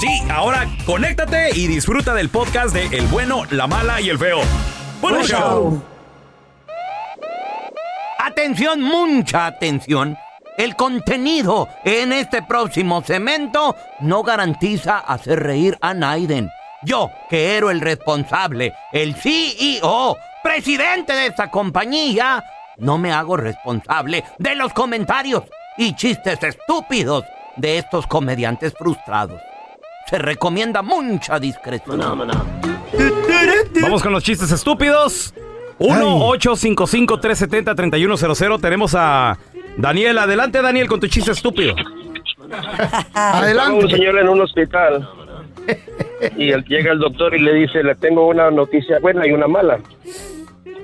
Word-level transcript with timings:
Sí, 0.00 0.22
ahora 0.30 0.66
conéctate 0.84 1.50
y 1.54 1.66
disfruta 1.66 2.14
del 2.14 2.28
podcast 2.28 2.74
de 2.74 2.86
El 2.96 3.06
bueno, 3.06 3.44
la 3.50 3.66
mala 3.66 4.00
y 4.00 4.10
el 4.10 4.18
feo. 4.18 4.40
¡Buen 5.00 5.22
show! 5.22 5.82
Atención, 8.18 8.82
mucha 8.82 9.46
atención. 9.46 10.16
El 10.56 10.76
contenido 10.76 11.68
en 11.84 12.12
este 12.12 12.42
próximo 12.42 13.02
cemento 13.02 13.76
no 14.00 14.22
garantiza 14.22 14.98
hacer 14.98 15.40
reír 15.40 15.78
a 15.80 15.94
Naiden. 15.94 16.50
Yo, 16.82 17.10
que 17.30 17.56
era 17.56 17.70
el 17.70 17.80
responsable, 17.80 18.74
el 18.92 19.14
CEO, 19.14 20.16
presidente 20.42 21.12
de 21.12 21.26
esta 21.26 21.50
compañía, 21.50 22.44
no 22.76 22.98
me 22.98 23.12
hago 23.12 23.36
responsable 23.36 24.24
de 24.38 24.54
los 24.54 24.72
comentarios 24.72 25.44
y 25.76 25.94
chistes 25.94 26.42
estúpidos 26.42 27.24
de 27.56 27.78
estos 27.78 28.06
comediantes 28.06 28.74
frustrados. 28.76 29.40
Se 30.08 30.18
recomienda 30.18 30.82
mucha 30.82 31.38
discreción. 31.38 31.98
Vamos 33.80 34.02
con 34.02 34.12
los 34.12 34.22
chistes 34.22 34.50
estúpidos. 34.52 35.32
1-855-370-3100. 35.78 38.60
Tenemos 38.60 38.94
a 38.94 39.38
Daniel. 39.76 40.18
Adelante, 40.18 40.60
Daniel, 40.62 40.86
con 40.88 41.00
tu 41.00 41.08
chiste 41.08 41.32
estúpido. 41.32 41.74
Un 43.74 43.90
señor 43.90 44.18
en 44.18 44.28
un 44.28 44.40
hospital. 44.42 45.08
Y 46.36 46.50
él- 46.52 46.64
llega 46.68 46.92
el 46.92 46.98
doctor 47.00 47.34
y 47.34 47.40
le 47.40 47.52
dice, 47.54 47.82
le 47.82 47.94
tengo 47.96 48.28
una 48.28 48.50
noticia 48.50 48.98
buena 49.00 49.26
y 49.26 49.32
una 49.32 49.48
mala. 49.48 49.78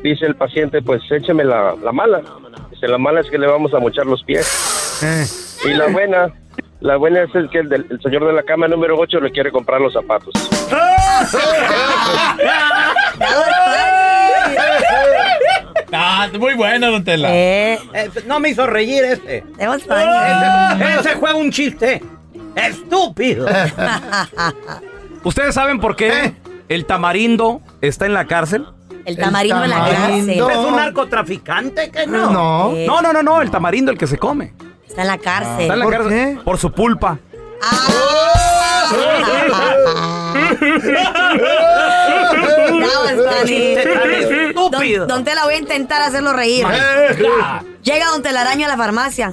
Dice 0.03 0.25
el 0.27 0.35
paciente, 0.35 0.81
pues 0.83 1.03
écheme 1.11 1.45
la, 1.45 1.75
la 1.83 1.93
mala. 1.93 2.23
Dice, 2.71 2.89
la 2.89 2.99
mala 2.99 3.21
es 3.21 3.31
que 3.31 3.39
le 3.39 3.47
vamos 3.47 3.73
a 3.75 3.79
mochar 3.79 4.07
los 4.07 4.23
pies. 4.25 5.59
Y 5.65 5.69
la 5.75 5.87
buena, 5.89 6.33
la 6.81 6.97
buena 6.97 7.23
es 7.23 7.35
el 7.35 7.49
que 7.51 7.59
el, 7.59 7.69
del- 7.69 7.87
el 7.91 8.01
señor 8.01 8.27
de 8.27 8.33
la 8.33 8.43
cama 8.43 8.67
número 8.69 8.97
8 8.99 9.21
le 9.21 9.31
quiere 9.31 9.51
comprar 9.53 9.81
los 9.81 9.93
zapatos. 9.93 10.33
Ah, 15.93 16.29
muy 16.39 16.55
buena, 16.55 16.87
don 16.89 17.03
Tela. 17.05 17.29
Eh, 17.33 17.79
no 18.27 18.39
me 18.41 18.51
hizo 18.51 18.67
reír 18.67 19.03
este. 19.05 19.45
Ese, 19.59 21.01
ese 21.01 21.17
fue 21.19 21.35
un 21.35 21.51
chiste. 21.51 22.03
Estúpido. 22.55 23.47
¿Ustedes 25.25 25.55
saben 25.55 25.81
por 25.81 25.97
qué 25.97 26.35
el 26.69 26.87
tamarindo 26.87 27.61
está 27.81 28.07
en 28.07 28.15
la 28.15 28.27
cárcel? 28.27 28.67
El 29.05 29.17
tamarindo 29.17 29.65
en 29.65 29.71
la 29.71 29.77
cárcel. 29.89 30.31
¿Es 30.31 30.57
un 30.57 30.77
narcotraficante 30.77 31.91
que 31.91 32.07
no? 32.07 32.31
No. 32.31 32.71
Eh. 32.77 32.87
No, 32.87 33.03
no, 33.03 33.13
no, 33.13 33.23
no, 33.23 33.43
el 33.43 33.51
tamarindo, 33.51 33.91
el 33.91 33.99
que 33.99 34.07
se 34.07 34.19
come. 34.19 34.53
Está 34.91 35.03
en 35.03 35.09
la 35.09 35.19
cárcel. 35.19 35.61
Está 35.63 35.75
en 35.75 35.81
la 35.81 35.89
cárcel 35.91 36.39
por 36.45 36.59
su 36.59 36.71
pulpa. 36.73 37.19
Don, 44.55 45.09
don 45.09 45.25
Tela, 45.25 45.45
voy 45.45 45.55
a 45.55 45.59
intentar 45.59 46.03
hacerlo 46.03 46.33
reír. 46.33 46.65
Maestra. 46.65 47.65
Llega 47.83 48.07
Don 48.11 48.23
Telaraño 48.23 48.67
a 48.67 48.69
la 48.69 48.77
farmacia 48.77 49.33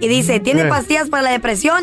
y 0.00 0.08
dice, 0.08 0.40
¿tiene 0.40 0.62
Eh. 0.62 0.68
pastillas 0.68 1.08
para 1.08 1.22
la 1.22 1.30
depresión? 1.30 1.82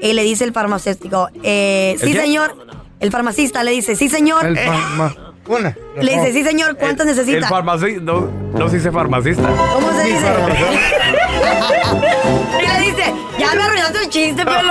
Y 0.00 0.12
le 0.12 0.22
dice 0.22 0.44
el 0.44 0.52
farmacéutico, 0.52 1.28
eh, 1.42 1.96
¿El 2.00 2.08
sí 2.08 2.14
señor. 2.14 2.56
El 3.00 3.10
farmacista 3.10 3.62
le 3.64 3.72
dice, 3.72 3.96
sí 3.96 4.08
señor. 4.08 4.46
El 4.46 4.56
Eh, 4.58 4.66
farma- 4.66 5.14
Una. 5.48 5.74
le 6.00 6.12
dice, 6.14 6.32
sí 6.32 6.44
señor, 6.44 6.76
¿cuántas 6.76 7.06
El 7.06 7.16
necesita? 7.16 7.48
farmacista. 7.48 8.00
No, 8.02 8.28
no 8.52 8.68
se 8.68 8.76
dice 8.76 8.92
farmacista. 8.92 9.48
¿Cómo 9.72 9.90
se 9.92 10.04
dice? 10.04 10.26
y 12.62 12.66
le 12.66 12.86
dice, 12.90 13.14
ya 13.38 13.54
me 13.54 13.62
arruinaste 13.62 13.98
el 14.04 14.08
chiste, 14.10 14.44
pelo. 14.44 14.58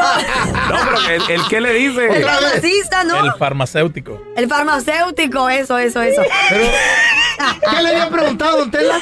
No, 0.70 0.76
pero 0.84 1.10
¿el, 1.10 1.22
el 1.32 1.48
qué 1.48 1.62
le 1.62 1.74
dice? 1.74 2.08
El 2.18 2.24
farmacista, 2.24 3.04
¿no? 3.04 3.24
El 3.26 3.34
farmacéutico. 3.34 4.22
El 4.36 4.48
farmacéutico, 4.48 5.50
eso, 5.50 5.78
eso, 5.78 6.02
eso. 6.02 6.22
¿Qué 7.72 7.82
le 7.82 7.90
había 7.90 8.10
preguntado, 8.10 8.58
don 8.60 8.72
Tela? 8.72 9.00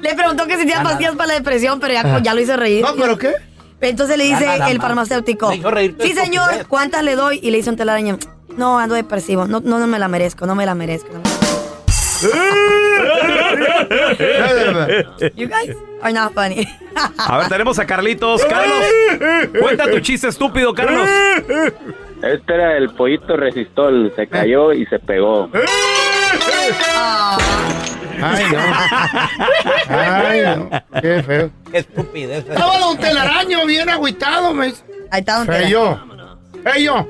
Le 0.00 0.14
preguntó 0.14 0.46
que 0.46 0.54
si 0.54 0.60
tenía 0.60 0.82
pastillas 0.82 1.14
para 1.14 1.28
la 1.28 1.34
depresión, 1.34 1.80
pero 1.80 1.94
ya, 1.94 2.18
ya 2.20 2.34
lo 2.34 2.40
hizo 2.40 2.56
reír. 2.56 2.82
No, 2.82 2.94
¿pero 2.96 3.16
qué? 3.16 3.32
Entonces 3.80 4.16
le 4.16 4.24
dice 4.24 4.46
nada 4.46 4.70
el 4.70 4.80
farmacéutico. 4.80 5.52
Sí, 5.52 5.60
señor, 6.14 6.44
estupidez". 6.50 6.66
¿cuántas 6.68 7.02
le 7.04 7.16
doy? 7.16 7.38
Y 7.42 7.50
le 7.50 7.58
hizo 7.58 7.70
un 7.70 7.76
telaraño. 7.76 8.18
No, 8.56 8.78
ando 8.78 8.94
depresivo. 8.94 9.46
No, 9.46 9.60
no, 9.60 9.78
no 9.78 9.86
me 9.86 9.98
la 9.98 10.08
merezco, 10.08 10.46
no 10.46 10.54
me 10.54 10.64
la 10.66 10.74
merezco. 10.74 11.08
no 11.12 11.18
me 11.18 11.24
la 11.24 11.30
merezco". 11.30 11.44
You 15.36 15.48
guys 15.48 15.76
are 16.02 16.12
not 16.12 16.34
funny. 16.34 16.66
A 17.18 17.38
ver, 17.38 17.48
tenemos 17.48 17.78
a 17.78 17.86
Carlitos. 17.86 18.44
Carlos, 18.44 18.84
cuenta 19.60 19.90
tu 19.90 20.00
chiste 20.00 20.28
estúpido, 20.28 20.74
Carlos. 20.74 21.08
Este 22.22 22.54
era 22.54 22.76
el 22.76 22.90
pollito 22.90 23.36
resistol, 23.36 24.12
se 24.16 24.26
cayó 24.26 24.72
y 24.72 24.84
se 24.86 24.98
pegó. 24.98 25.48
Ay, 28.22 28.44
no. 28.52 28.58
Ay, 29.88 30.40
no. 30.56 30.70
Qué 31.00 31.22
feo. 31.22 31.50
Qué 31.70 31.78
estupidez. 31.78 32.44
Estaba 32.48 32.78
Don 32.78 32.96
Telaraño 32.96 33.66
bien 33.66 33.88
agüitado, 33.90 34.54
me. 34.54 34.72
Ahí 35.10 35.20
está 35.20 35.38
Don 35.38 35.46
Tela. 35.46 35.58
Feyo. 35.58 35.98
Feyo. 36.64 37.06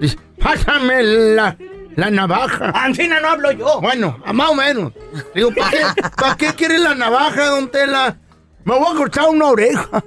Dice, 0.00 0.16
pásame 0.40 1.02
la, 1.02 1.56
la 1.96 2.10
navaja. 2.10 2.70
Ancina 2.74 3.20
no 3.20 3.28
hablo 3.28 3.52
yo. 3.52 3.80
Bueno, 3.80 4.20
a 4.24 4.32
más 4.32 4.50
o 4.50 4.54
menos. 4.54 4.92
Digo, 5.34 5.50
¿para 5.54 5.70
qué, 5.70 5.82
¿para 6.16 6.36
qué 6.36 6.54
quiere 6.54 6.78
la 6.78 6.94
navaja, 6.94 7.46
don 7.46 7.70
Tela? 7.70 8.16
Me 8.64 8.78
voy 8.78 8.94
a 8.94 8.96
cortar 8.96 9.28
una 9.28 9.46
oreja. 9.46 10.04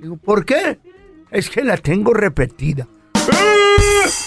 Digo, 0.00 0.16
¿por 0.16 0.44
qué? 0.44 0.78
Es 1.30 1.48
que 1.48 1.62
la 1.64 1.76
tengo 1.76 2.12
repetida. 2.12 2.86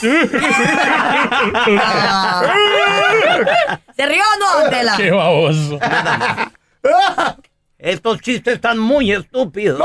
¿Se 3.95 4.05
rió 4.05 4.23
o 4.23 4.39
no, 4.39 4.61
Don 4.61 4.69
Tela? 4.69 4.97
baboso. 5.15 5.79
Estos 7.79 8.21
chistes 8.21 8.55
están 8.55 8.79
muy 8.79 9.11
estúpidos. 9.11 9.79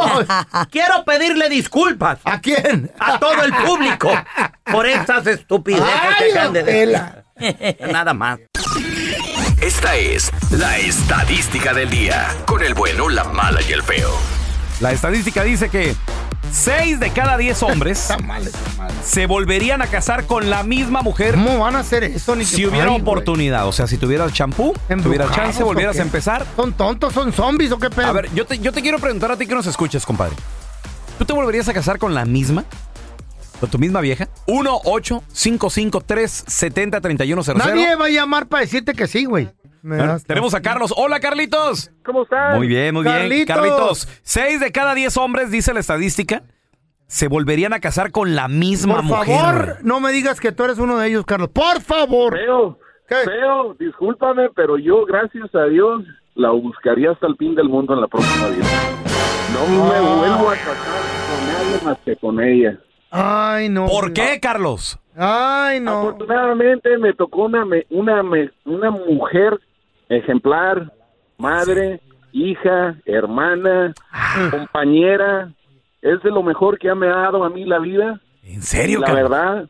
Quiero 0.70 1.04
pedirle 1.04 1.50
disculpas 1.50 2.20
¿A 2.24 2.40
quién? 2.40 2.90
a 2.98 3.18
todo 3.18 3.42
el 3.42 3.52
público 3.52 4.10
por 4.64 4.86
estas 4.86 5.26
estupideces 5.26 5.86
Ay, 5.92 6.14
que 6.18 6.32
acaban 6.32 6.52
de 6.54 6.62
decir. 6.62 6.98
Nada 7.92 8.14
más. 8.14 8.38
Esta 9.60 9.96
es 9.96 10.32
la 10.50 10.78
estadística 10.78 11.74
del 11.74 11.90
día. 11.90 12.28
Con 12.46 12.62
el 12.62 12.72
bueno, 12.74 13.10
la 13.10 13.24
mala 13.24 13.60
y 13.60 13.72
el 13.72 13.82
feo. 13.82 14.10
La 14.80 14.92
estadística 14.92 15.42
dice 15.44 15.68
que 15.68 15.94
6 16.50 17.00
de 17.00 17.10
cada 17.10 17.36
10 17.36 17.62
hombres 17.62 18.08
mal, 18.26 18.50
se 19.04 19.26
volverían 19.26 19.82
a 19.82 19.86
casar 19.86 20.26
con 20.26 20.50
la 20.50 20.62
misma 20.62 21.02
mujer 21.02 21.34
¿Cómo 21.34 21.58
van 21.58 21.76
a 21.76 21.80
hacer 21.80 22.04
eso? 22.04 22.36
Ni 22.36 22.44
si 22.44 22.66
hubiera 22.66 22.90
oportunidad. 22.92 23.66
O 23.66 23.72
sea, 23.72 23.86
si 23.86 23.96
tuvieras 23.96 24.32
champú, 24.32 24.74
¿Embrujados 24.88 25.02
tuvieras 25.02 25.36
chance, 25.36 25.62
volvieras 25.62 25.98
a 25.98 26.02
empezar. 26.02 26.46
¿Son 26.56 26.72
tontos? 26.72 27.12
¿Son 27.12 27.32
zombies 27.32 27.72
o 27.72 27.78
qué 27.78 27.90
pedo? 27.90 28.06
A 28.06 28.12
ver, 28.12 28.32
yo 28.34 28.44
te, 28.44 28.58
yo 28.58 28.72
te 28.72 28.82
quiero 28.82 28.98
preguntar 28.98 29.30
a 29.32 29.36
ti 29.36 29.46
que 29.46 29.54
nos 29.54 29.66
escuches, 29.66 30.04
compadre. 30.04 30.34
¿Tú 31.18 31.24
te 31.24 31.32
volverías 31.32 31.68
a 31.68 31.74
casar 31.74 31.98
con 31.98 32.14
la 32.14 32.24
misma? 32.24 32.64
¿Con 33.60 33.70
tu 33.70 33.78
misma 33.78 34.00
vieja? 34.00 34.28
1 34.46 34.80
8 34.84 35.22
3 36.04 36.44
70 36.46 37.00
31 37.00 37.42
Nadie 37.54 37.94
va 37.94 38.06
a 38.06 38.08
llamar 38.08 38.46
para 38.46 38.62
decirte 38.62 38.92
que 38.92 39.06
sí, 39.06 39.24
güey. 39.24 39.48
Tenemos 40.26 40.54
a 40.54 40.62
Carlos. 40.62 40.92
Hola, 40.96 41.18
Carlitos. 41.18 41.90
¿Cómo 42.04 42.22
estás? 42.22 42.56
Muy 42.56 42.68
bien, 42.68 42.94
muy 42.94 43.02
bien. 43.04 43.44
Carlitos. 43.46 44.08
6 44.22 44.60
de 44.60 44.70
cada 44.70 44.94
10 44.94 45.16
hombres, 45.16 45.50
dice 45.50 45.74
la 45.74 45.80
estadística, 45.80 46.42
se 47.06 47.26
volverían 47.28 47.72
a 47.72 47.80
casar 47.80 48.12
con 48.12 48.34
la 48.36 48.46
misma 48.48 48.96
Por 48.96 49.04
mujer. 49.04 49.36
favor, 49.36 49.76
no 49.82 50.00
me 50.00 50.12
digas 50.12 50.40
que 50.40 50.52
tú 50.52 50.64
eres 50.64 50.78
uno 50.78 50.98
de 50.98 51.08
ellos, 51.08 51.24
Carlos. 51.26 51.48
Por 51.52 51.80
favor. 51.80 52.32
Feo, 52.34 52.78
¿Qué? 53.08 53.16
feo, 53.24 53.74
discúlpame, 53.78 54.50
pero 54.54 54.78
yo, 54.78 55.04
gracias 55.04 55.52
a 55.54 55.64
Dios, 55.64 56.04
la 56.34 56.50
buscaría 56.50 57.10
hasta 57.10 57.26
el 57.26 57.36
fin 57.36 57.54
del 57.56 57.68
mundo 57.68 57.92
en 57.94 58.00
la 58.02 58.06
próxima 58.08 58.48
vida. 58.48 58.64
No 59.52 59.84
me 59.88 59.94
Ah. 59.96 60.00
vuelvo 60.00 60.48
a 60.50 60.54
casar 60.54 61.02
con 61.28 61.46
nadie 61.52 61.84
más 61.84 61.98
que 62.04 62.16
con 62.16 62.40
ella. 62.40 62.78
Ay, 63.10 63.68
no. 63.68 63.86
¿Por 63.86 64.12
qué, 64.14 64.38
Carlos? 64.40 64.98
Ay, 65.16 65.80
no. 65.80 65.98
Afortunadamente 66.08 66.96
me 66.96 67.12
tocó 67.12 67.44
una, 67.44 67.64
me- 67.66 67.84
una, 67.90 68.22
me- 68.22 68.50
una 68.64 68.90
mujer 68.90 69.60
ejemplar, 70.12 70.92
madre, 71.38 72.00
hija, 72.32 72.96
hermana, 73.04 73.92
Ah. 74.10 74.48
compañera. 74.50 75.52
Es 76.00 76.22
de 76.22 76.30
lo 76.30 76.42
mejor 76.42 76.78
que 76.78 76.92
me 76.94 77.06
ha 77.08 77.16
dado 77.16 77.44
a 77.44 77.50
mí 77.50 77.64
la 77.64 77.78
vida. 77.78 78.20
¿En 78.42 78.62
serio, 78.62 79.00
la 79.00 79.12
verdad, 79.14 79.68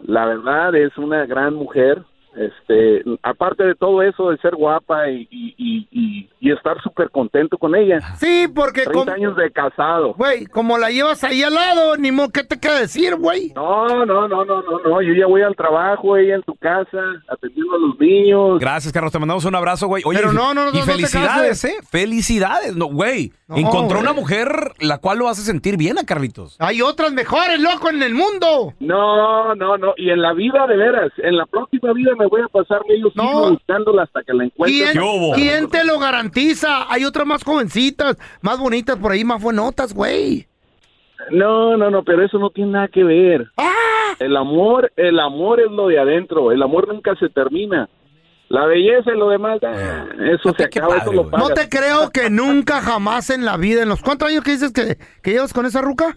la 0.00 0.24
verdad 0.26 0.74
es 0.74 0.96
una 0.96 1.26
gran 1.26 1.54
mujer. 1.54 2.02
Este, 2.36 3.02
aparte 3.22 3.64
de 3.64 3.74
todo 3.74 4.02
eso 4.02 4.30
de 4.30 4.36
ser 4.38 4.54
guapa 4.54 5.08
y, 5.10 5.26
y, 5.30 5.54
y- 5.58 5.88
y- 5.90 6.28
y 6.40 6.52
estar 6.52 6.80
súper 6.82 7.10
contento 7.10 7.58
con 7.58 7.74
ella. 7.74 7.98
Sí, 8.16 8.46
porque 8.54 8.82
30 8.82 8.92
como, 8.92 9.10
años 9.12 9.36
de 9.36 9.50
casado. 9.50 10.14
güey, 10.14 10.46
como 10.46 10.78
la 10.78 10.90
llevas 10.90 11.24
ahí 11.24 11.42
al 11.42 11.54
lado, 11.54 11.96
ni 11.96 12.12
modo, 12.12 12.28
¿qué 12.28 12.44
te 12.44 12.60
queda 12.60 12.78
decir, 12.80 13.16
güey? 13.16 13.52
No, 13.56 13.88
no, 13.88 14.06
no, 14.06 14.28
no, 14.28 14.44
no, 14.44 14.62
no. 14.84 15.02
Yo 15.02 15.14
ya 15.14 15.26
voy 15.26 15.42
al 15.42 15.56
trabajo, 15.56 16.16
ella 16.16 16.36
en 16.36 16.42
tu 16.42 16.54
casa, 16.56 16.98
atendiendo 17.28 17.74
a 17.74 17.78
los 17.78 17.98
niños. 17.98 18.58
Gracias, 18.60 18.92
Carlos. 18.92 19.10
Te 19.12 19.18
mandamos 19.18 19.44
un 19.44 19.54
abrazo, 19.56 19.88
güey. 19.88 20.02
Oye, 20.06 20.18
Pero 20.20 20.32
no, 20.32 20.54
no, 20.54 20.70
no, 20.70 20.78
y 20.78 20.82
felicidades. 20.82 21.64
¿eh? 21.64 21.74
Felicidades. 21.90 22.76
No, 22.76 22.86
güey. 22.86 23.32
No, 23.48 23.56
Encontró 23.56 23.98
güey. 23.98 24.02
una 24.02 24.12
mujer 24.12 24.48
la 24.80 24.98
cual 24.98 25.18
lo 25.18 25.28
hace 25.28 25.42
sentir 25.42 25.76
bien 25.76 25.98
a 25.98 26.04
Carlitos. 26.04 26.56
Hay 26.60 26.82
otras 26.82 27.12
mejores, 27.12 27.58
loco, 27.60 27.90
en 27.90 28.02
el 28.02 28.14
mundo. 28.14 28.74
No, 28.78 29.54
no, 29.56 29.76
no. 29.76 29.94
Y 29.96 30.10
en 30.10 30.22
la 30.22 30.32
vida, 30.34 30.66
de 30.66 30.76
veras, 30.76 31.10
en 31.18 31.36
la 31.36 31.46
próxima 31.46 31.92
vida 31.92 32.12
me 32.18 32.27
voy 32.28 32.40
a 32.42 32.48
pasar 32.48 32.82
medio 32.88 33.10
No. 33.14 33.22
siglo 33.24 33.50
buscándola 33.50 34.02
hasta 34.04 34.22
que 34.22 34.32
la 34.34 34.44
encuentre. 34.44 34.92
¿Quién, 34.92 35.32
quién 35.34 35.70
te 35.70 35.84
lo 35.84 35.98
garantiza? 35.98 36.90
Hay 36.92 37.04
otras 37.04 37.26
más 37.26 37.44
jovencitas, 37.44 38.16
más 38.42 38.58
bonitas 38.58 38.96
por 38.96 39.12
ahí, 39.12 39.24
más 39.24 39.42
buenotas, 39.42 39.94
güey. 39.94 40.46
No, 41.30 41.76
no, 41.76 41.90
no, 41.90 42.04
pero 42.04 42.24
eso 42.24 42.38
no 42.38 42.50
tiene 42.50 42.72
nada 42.72 42.88
que 42.88 43.04
ver. 43.04 43.46
¡Ah! 43.56 44.14
El 44.18 44.36
amor, 44.36 44.92
el 44.96 45.18
amor 45.20 45.60
es 45.60 45.70
lo 45.70 45.88
de 45.88 45.98
adentro. 45.98 46.52
El 46.52 46.62
amor 46.62 46.88
nunca 46.88 47.14
se 47.16 47.28
termina. 47.28 47.88
La 48.48 48.64
belleza 48.64 49.12
y 49.14 49.18
lo 49.18 49.28
demás, 49.28 49.58
ah, 49.62 50.06
eso 50.32 50.54
se 50.56 50.64
acaba, 50.64 50.88
padre, 50.88 51.02
eso 51.02 51.12
lo 51.12 51.20
güey. 51.24 51.30
pagas. 51.32 51.48
No 51.50 51.54
te 51.54 51.68
creo 51.68 52.10
que 52.10 52.30
nunca 52.30 52.80
jamás 52.80 53.28
en 53.28 53.44
la 53.44 53.58
vida, 53.58 53.82
en 53.82 53.90
los 53.90 54.00
cuántos 54.00 54.30
años 54.30 54.42
que 54.42 54.52
dices 54.52 54.72
que, 54.72 54.96
que 55.22 55.32
llevas 55.32 55.52
con 55.52 55.66
esa 55.66 55.82
ruca? 55.82 56.16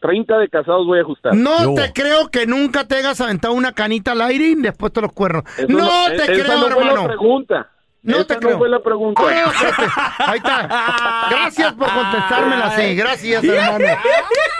30 0.00 0.38
de 0.38 0.48
casados 0.48 0.86
voy 0.86 0.98
a 0.98 1.02
ajustar. 1.02 1.34
No 1.34 1.62
Yo. 1.64 1.74
te 1.74 1.92
creo 1.92 2.28
que 2.28 2.46
nunca 2.46 2.84
te 2.84 2.96
hayas 2.96 3.20
aventado 3.20 3.54
una 3.54 3.72
canita 3.72 4.12
al 4.12 4.22
aire 4.22 4.46
y 4.48 4.54
después 4.54 4.92
te 4.92 5.00
los 5.00 5.12
cuernos. 5.12 5.44
Eso 5.58 5.68
no 5.68 5.88
te 6.08 6.14
esa 6.16 6.24
creo, 6.26 6.44
no 6.46 6.68
fue 6.70 6.84
la 6.84 6.90
hermano. 6.92 7.06
pregunta. 7.06 7.70
No 8.02 8.16
Esa 8.16 8.24
te 8.28 8.34
no 8.36 8.40
creo. 8.40 8.58
fue 8.58 8.68
la 8.70 8.82
pregunta. 8.82 9.22
Ah, 9.26 9.50
fíjate. 9.50 9.92
Ahí 10.30 10.38
está. 10.38 11.26
Gracias 11.30 11.72
por 11.74 11.88
contestármela 11.92 12.66
así. 12.68 12.94
Gracias, 12.96 13.44
hermano. 13.44 13.84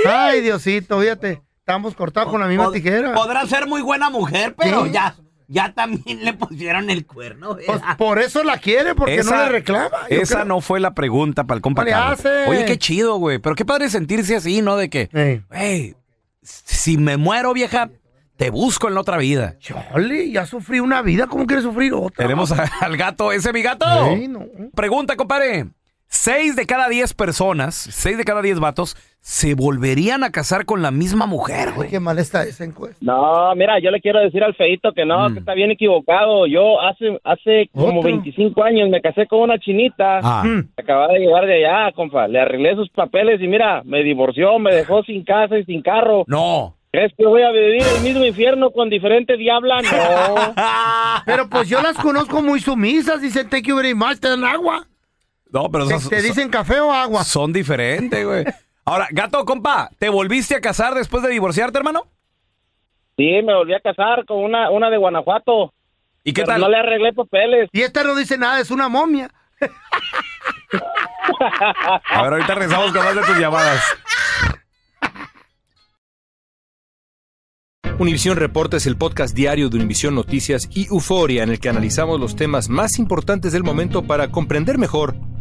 Ay, 0.07 0.41
Diosito, 0.43 1.01
fíjate. 1.01 1.41
Estamos 1.59 1.95
cortados 1.95 2.31
con 2.31 2.41
la 2.41 2.47
misma 2.47 2.67
Pod- 2.67 2.73
tijera. 2.75 3.15
Podrá 3.15 3.47
ser 3.47 3.67
muy 3.67 3.81
buena 3.81 4.11
mujer, 4.11 4.55
pero 4.59 4.85
Sí. 4.85 4.91
ya, 4.93 5.15
ya 5.53 5.73
también 5.73 6.25
le 6.25 6.33
pusieron 6.33 6.89
el 6.91 7.05
cuerno. 7.05 7.57
Pues 7.67 7.81
por 7.99 8.21
eso 8.21 8.45
la 8.45 8.59
quiere, 8.59 8.95
porque 8.95 9.23
no 9.25 9.37
le 9.37 9.49
reclama. 9.49 9.91
yo 10.09 10.21
esa 10.23 10.35
creo. 10.37 10.45
no 10.47 10.61
fue 10.61 10.79
la 10.79 10.95
pregunta 10.95 11.45
para 11.45 11.57
el 11.57 11.61
compa. 11.63 11.83
Oye, 12.49 12.65
qué 12.65 12.79
chido, 12.79 13.17
güey. 13.17 13.39
Pero 13.41 13.57
qué 13.57 13.65
padre 13.65 13.91
sentirse 13.91 14.37
así, 14.37 14.63
¿no? 14.63 14.77
De 14.77 14.89
que, 14.89 15.11
Ey. 15.13 15.43
güey, 15.49 15.97
si 16.43 16.97
me 16.99 17.17
muero, 17.17 17.53
vieja, 17.53 17.91
te 18.37 18.51
busco 18.51 18.87
en 18.89 18.95
la 18.95 19.01
otra 19.01 19.19
vida. 19.19 19.57
Chole, 19.59 20.31
ya 20.31 20.47
sufrí 20.47 20.79
una 20.79 21.03
vida, 21.03 21.27
¿cómo 21.27 21.47
quieres 21.47 21.65
sufrir 21.65 21.93
otra? 21.95 22.25
Tenemos 22.25 22.53
a- 22.53 22.71
al 22.81 22.97
gato, 22.97 23.33
ese 23.33 23.49
es 23.49 23.55
mi 23.55 23.63
gato. 23.63 23.85
Ey, 24.07 24.29
no. 24.29 24.47
Pregunta, 24.75 25.17
compadre. 25.17 25.67
Seis 26.13 26.57
de 26.57 26.67
cada 26.67 26.89
diez 26.89 27.15
personas, 27.15 27.77
seis 27.77 28.19
de 28.19 28.25
cada 28.25 28.43
diez 28.43 28.59
vatos, 28.59 28.97
se 29.21 29.55
volverían 29.55 30.25
a 30.25 30.33
casar 30.33 30.65
con 30.65 30.83
la 30.83 30.91
misma 30.91 31.27
mujer, 31.27 31.71
güey. 31.77 31.89
qué 31.89 32.01
mal 32.01 32.19
está 32.19 32.43
esa 32.43 32.65
encuesta. 32.65 32.97
No, 33.01 33.55
mira, 33.55 33.79
yo 33.79 33.93
le 33.93 34.01
quiero 34.01 34.19
decir 34.19 34.43
al 34.43 34.57
feito 34.57 34.93
que 34.93 35.05
no, 35.07 35.29
Mm. 35.29 35.33
que 35.35 35.39
está 35.39 35.55
bien 35.55 35.71
equivocado. 35.71 36.49
Yo 36.49 36.81
hace 36.81 37.17
hace 37.23 37.71
como 37.73 38.01
Otro. 38.01 38.11
25 38.11 38.65
años 38.65 38.89
me 38.91 39.01
casé 39.01 39.29
con 39.29 39.41
una 39.43 39.59
chinita. 39.61 40.19
Ah. 40.21 40.43
Mm. 40.45 40.71
Acababa 40.77 41.13
de 41.13 41.21
llegar 41.21 41.47
de 41.47 41.65
allá, 41.65 41.93
compa. 41.93 42.27
Le 42.27 42.41
arreglé 42.41 42.75
sus 42.75 42.91
papeles 42.91 43.41
y 43.41 43.47
mira, 43.47 43.83
me 43.85 44.03
divorció, 44.03 44.59
me 44.59 44.75
dejó 44.75 45.05
sin 45.05 45.23
casa 45.25 45.59
y 45.59 45.65
sin 45.65 45.81
carro. 45.81 46.25
No. 46.27 46.75
¿Crees 46.93 47.13
que 47.17 47.25
voy 47.25 47.43
a 47.43 47.53
vivir 47.53 47.85
el 47.97 48.03
mismo 48.03 48.25
infierno 48.25 48.73
con 48.73 48.91
diferente 48.91 49.37
diabla? 49.37 49.81
No. 49.83 50.53
Pero 51.25 51.49
pues 51.49 51.69
yo 51.69 51.81
las 51.83 51.97
conozco 51.99 52.43
muy 52.43 52.59
sumisas, 52.59 53.23
dicen 53.23 53.49
thank 53.49 53.63
you 53.67 53.77
very 53.77 53.95
much, 53.95 54.19
te 54.19 54.29
dan 54.29 54.43
agua. 54.43 54.87
No, 55.53 55.71
pero 55.71 55.87
Te, 55.87 55.99
son, 55.99 56.11
te 56.11 56.23
dicen 56.23 56.49
café 56.49 56.81
o 56.81 56.93
agua. 56.93 57.25
son 57.25 57.53
diferentes, 57.53 58.25
güey. 58.25 58.45
Ahora, 58.85 59.09
gato, 59.11 59.45
compa, 59.45 59.91
¿te 59.99 60.09
volviste 60.09 60.55
a 60.55 60.61
casar 60.61 60.95
después 60.95 61.23
de 61.23 61.31
divorciarte, 61.31 61.79
hermano? 61.79 62.07
Sí, 63.17 63.43
me 63.45 63.55
volví 63.55 63.75
a 63.75 63.81
casar 63.81 64.25
con 64.27 64.39
una, 64.39 64.71
una 64.71 64.89
de 64.91 64.97
Guanajuato. 64.97 65.73
¿Y 66.25 66.33
qué 66.33 66.43
pero 66.43 66.53
tal? 66.53 66.61
No 66.63 66.69
le 66.69 66.79
arreglé 66.79 67.13
papeles. 67.13 67.69
Y 67.73 67.83
esta 67.83 68.03
no 68.05 68.15
dice 68.15 68.39
nada, 68.39 68.61
es 68.61 68.71
una 68.71 68.89
momia. 68.89 69.31
A 72.11 72.23
ver, 72.23 72.33
ahorita 72.33 72.55
regresamos 72.55 72.93
con 72.93 73.05
más 73.05 73.15
de 73.15 73.23
tus 73.23 73.39
llamadas. 73.39 73.83
Univisión 77.99 78.37
Reporta 78.39 78.79
es 78.79 78.87
el 78.87 78.97
podcast 78.97 79.35
diario 79.37 79.69
de 79.69 79.77
Univisión 79.77 80.15
Noticias 80.15 80.69
y 80.73 80.87
Euforia 80.87 81.43
en 81.43 81.51
el 81.51 81.61
que 81.61 81.69
analizamos 81.69 82.19
los 82.19 82.35
temas 82.35 82.71
más 82.71 82.99
importantes 82.99 83.53
del 83.53 83.63
momento 83.63 84.03
para 84.05 84.31
comprender 84.31 84.79
mejor 84.79 85.15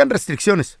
aplican 0.00 0.10
restricciones. 0.10 0.80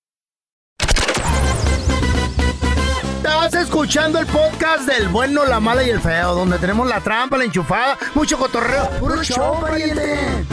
Estás 3.51 3.65
escuchando 3.65 4.17
el 4.17 4.27
podcast 4.27 4.87
del 4.87 5.09
bueno, 5.09 5.43
la 5.45 5.59
mala 5.59 5.83
y 5.83 5.89
el 5.89 5.99
feo, 5.99 6.33
donde 6.35 6.57
tenemos 6.57 6.87
la 6.87 7.01
trampa, 7.01 7.35
la 7.37 7.43
enchufada, 7.43 7.97
mucho 8.15 8.37
cotorreo. 8.37 8.89
¡Puro 8.91 9.21
show, 9.25 9.59
pariente! 9.59 10.45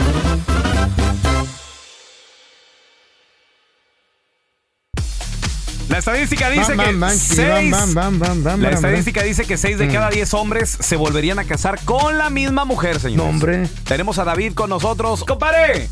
La 5.89 5.97
estadística 5.97 6.49
dice 6.51 6.75
Bam, 6.75 6.85
que 6.85 6.91
bam, 6.91 6.99
bam, 6.99 7.17
seis- 7.17 7.71
bam, 7.71 7.93
bam, 7.95 8.19
bam, 8.19 8.43
bam, 8.43 8.61
la 8.61 8.67
bam, 8.69 8.75
estadística 8.75 9.23
dice 9.23 9.45
que 9.45 9.57
6 9.57 9.79
de 9.79 9.87
Mm. 9.87 9.91
cada 9.93 10.09
10 10.09 10.33
hombres 10.35 10.69
se 10.79 10.95
volverían 10.95 11.39
a 11.39 11.45
casar 11.45 11.79
con 11.83 12.17
la 12.19 12.29
misma 12.29 12.63
mujer, 12.63 12.99
señores. 12.99 13.17
No, 13.23 13.29
hombre. 13.29 13.67
Tenemos 13.87 14.19
a 14.19 14.23
David 14.23 14.53
con 14.53 14.69
nosotros. 14.69 15.23
¡Compare! 15.23 15.89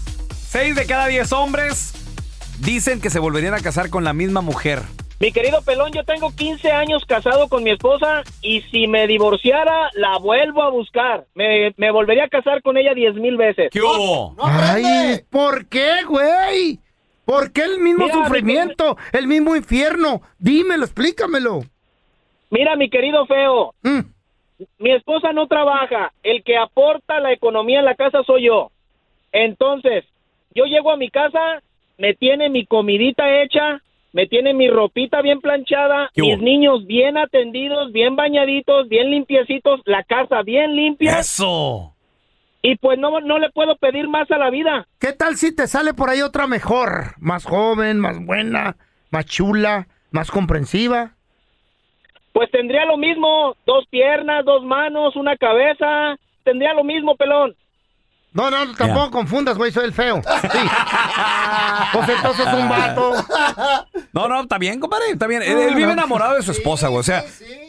6 0.52 0.76
de 0.76 0.86
cada 0.86 1.08
10 1.08 1.32
hombres 1.32 1.94
dicen 2.60 3.02
que 3.02 3.10
se 3.10 3.18
volverían 3.18 3.56
a 3.56 3.60
casar 3.60 3.90
con 3.90 4.04
la 4.04 4.14
misma 4.14 4.42
mujer. 4.42 4.84
Mi 5.20 5.32
querido 5.32 5.62
Pelón, 5.64 5.92
yo 5.94 6.04
tengo 6.04 6.30
15 6.36 6.72
años 6.72 7.04
casado 7.06 7.48
con 7.50 7.64
mi 7.64 7.72
esposa 7.72 8.22
y 8.42 8.62
si 8.70 8.86
me 8.88 9.08
divorciara, 9.08 9.90
la 9.96 10.18
vuelvo 10.20 10.62
a 10.62 10.70
buscar. 10.70 11.26
Me, 11.34 11.74
me 11.78 11.90
volvería 11.90 12.26
a 12.26 12.30
casar 12.30 12.62
con 12.62 12.78
ella 12.78 12.94
10 12.94 13.16
mil 13.16 13.36
veces. 13.36 13.70
¿Qué 13.72 13.82
hubo? 13.82 14.36
Ay, 14.40 15.22
¿por 15.32 15.68
qué, 15.68 16.04
güey? 16.08 16.80
¿Por 17.26 17.52
qué 17.52 17.64
el 17.64 17.80
mismo 17.80 18.06
Mira, 18.06 18.14
sufrimiento, 18.14 18.96
el 19.12 19.26
mismo 19.28 19.56
infierno? 19.56 20.22
Dímelo, 20.38 20.86
explícamelo. 20.86 21.62
Mira, 22.52 22.76
mi 22.76 22.90
querido 22.90 23.26
feo, 23.26 23.74
Mm. 23.82 24.02
mi 24.78 24.92
esposa 24.92 25.34
no 25.34 25.48
trabaja. 25.48 26.14
El 26.22 26.44
que 26.44 26.58
aporta 26.58 27.20
la 27.20 27.34
economía 27.34 27.80
en 27.80 27.86
la 27.86 27.96
casa 27.96 28.22
soy 28.24 28.46
yo. 28.46 28.72
Entonces, 29.32 30.06
yo 30.54 30.66
llego 30.66 30.92
a 30.92 30.96
mi 30.98 31.10
casa, 31.10 31.62
me 31.98 32.14
tiene 32.14 32.50
mi 32.50 32.66
comidita 32.68 33.42
hecha, 33.42 33.82
me 34.18 34.26
tiene 34.26 34.56
mi 34.56 34.68
ropita 34.68 35.22
bien 35.22 35.42
planchada, 35.42 36.10
mis 36.16 36.40
niños 36.40 36.88
bien 36.88 37.20
atendidos, 37.20 37.92
bien 37.92 38.16
bañaditos, 38.16 38.90
bien 38.90 39.12
limpiecitos, 39.12 39.82
la 39.86 40.02
casa 40.02 40.42
bien 40.42 40.76
limpia. 40.76 41.20
¡Eso! 41.20 41.94
Y 42.64 42.78
pues 42.78 42.98
no, 42.98 43.20
no 43.20 43.38
le 43.38 43.52
puedo 43.52 43.76
pedir 43.76 44.08
más 44.08 44.32
a 44.32 44.40
la 44.40 44.50
vida. 44.50 44.88
¿Qué 45.00 45.14
tal 45.14 45.36
si 45.36 45.56
te 45.56 45.68
sale 45.68 45.94
por 45.94 46.10
ahí 46.10 46.24
otra 46.24 46.48
mejor? 46.48 47.14
Más 47.20 47.46
joven, 47.46 48.00
más 48.00 48.18
buena, 48.26 48.76
más 49.12 49.28
chula, 49.28 49.88
más 50.10 50.32
comprensiva. 50.32 51.12
Pues 52.34 52.50
tendría 52.50 52.86
lo 52.86 52.98
mismo, 52.98 53.56
dos 53.68 53.86
piernas, 53.92 54.44
dos 54.46 54.64
manos, 54.64 55.16
una 55.16 55.38
cabeza, 55.38 56.18
tendría 56.44 56.74
lo 56.74 56.84
mismo, 56.84 57.16
pelón. 57.18 57.56
No, 58.34 58.52
no, 58.52 58.74
tampoco 58.76 59.10
confundas, 59.12 59.58
güey, 59.58 59.72
soy 59.72 59.86
el 59.86 59.94
feo. 59.94 60.22
Sí. 60.42 60.48
Pues 61.94 62.10
entonces 62.10 62.46
un 62.54 62.68
vato. 62.70 63.14
No, 64.12 64.28
no, 64.28 64.42
está 64.42 64.58
bien, 64.58 64.80
compadre, 64.80 65.06
está 65.12 65.26
bien. 65.28 65.42
Él, 65.42 65.58
él 65.58 65.76
vive 65.76 65.94
enamorado 65.94 66.36
de 66.36 66.42
su 66.42 66.52
esposa, 66.52 66.90
güey. 66.90 67.00
O 67.00 67.04
sea, 67.04 67.24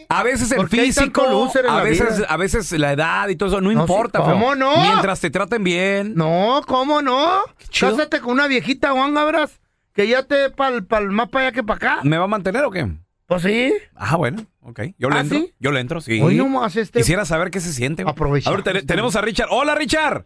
a 0.09 0.23
veces 0.23 0.51
el 0.51 0.57
¿Por 0.57 0.69
qué 0.69 0.81
hay 0.81 0.87
físico, 0.93 1.23
a 1.69 1.83
veces, 1.83 2.25
a 2.29 2.37
veces 2.37 2.73
la 2.73 2.93
edad 2.93 3.29
y 3.29 3.37
todo 3.37 3.49
eso, 3.49 3.61
no, 3.61 3.71
No, 3.73 3.81
importa, 3.81 4.19
sí. 4.19 4.25
¿cómo 4.31 4.55
no? 4.57 4.77
Mientras 4.83 5.21
te 5.21 5.31
traten 5.31 5.63
bien. 5.63 6.15
No, 6.17 6.63
¿cómo 6.67 7.01
no? 7.01 7.41
Cásate 7.79 8.21
con 8.21 8.33
una 8.33 8.49
viejita 8.49 8.91
guangabras 8.91 9.61
que 9.95 10.09
ya 10.09 10.25
te 10.25 10.51
pal, 10.51 10.85
pal 10.85 11.11
más 11.11 11.29
para 11.29 11.47
allá 11.47 11.53
que 11.55 11.63
para 11.63 11.77
acá. 11.77 12.01
¿Me 12.03 12.19
va 12.19 12.25
a 12.25 12.29
mantener 12.29 12.65
o 12.65 12.71
qué? 12.71 12.89
Pues 13.27 13.43
sí. 13.43 13.73
Ah, 13.95 14.17
bueno, 14.17 14.45
ok. 14.63 14.81
Yo 14.99 15.11
le 15.11 15.17
¿Ah, 15.17 15.21
entro. 15.21 15.39
sí? 15.39 15.55
Yo 15.61 15.71
le 15.71 15.81
entro, 15.81 16.01
sí. 16.01 16.21
Hoy 16.21 16.35
nomás 16.35 16.75
este- 16.77 16.99
Quisiera 17.01 17.25
saber 17.25 17.51
qué 17.51 17.61
se 17.61 17.73
siente. 17.73 18.03
güey. 18.03 18.13
Aprovecha. 18.13 18.49
A 18.51 18.53
ver, 18.55 18.63
te- 18.63 18.83
tenemos 18.83 19.15
a 19.17 19.21
Richard. 19.21 19.49
Hola, 19.51 19.75
Richard. 19.75 20.25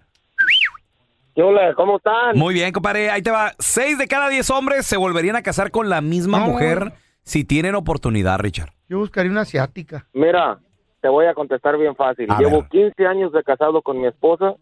Hola, 1.34 1.74
¿cómo 1.74 1.96
están? 1.96 2.36
Muy 2.36 2.54
bien, 2.54 2.72
compadre. 2.72 3.10
Ahí 3.10 3.22
te 3.22 3.30
va. 3.30 3.52
Seis 3.58 3.96
de 3.98 4.06
cada 4.06 4.28
diez 4.28 4.50
hombres 4.50 4.84
se 4.86 4.96
volverían 4.96 5.36
a 5.36 5.42
casar 5.42 5.70
con 5.70 5.88
la 5.88 6.00
misma 6.00 6.40
No. 6.40 6.46
mujer 6.48 6.92
si 7.22 7.44
tienen 7.44 7.74
oportunidad, 7.74 8.38
Richard. 8.38 8.70
Yo 8.88 8.98
buscaría 8.98 9.30
una 9.30 9.42
asiática. 9.42 10.06
Mira, 10.12 10.58
te 11.00 11.08
voy 11.08 11.26
a 11.26 11.34
contestar 11.34 11.78
bien 11.78 11.96
fácil. 11.96 12.30
A 12.30 12.38
Llevo 12.38 12.60
ver. 12.62 12.68
15 12.68 13.06
años 13.06 13.32
de 13.32 13.42
casado 13.42 13.80
con 13.80 13.98
mi 14.00 14.06
esposa 14.06 14.54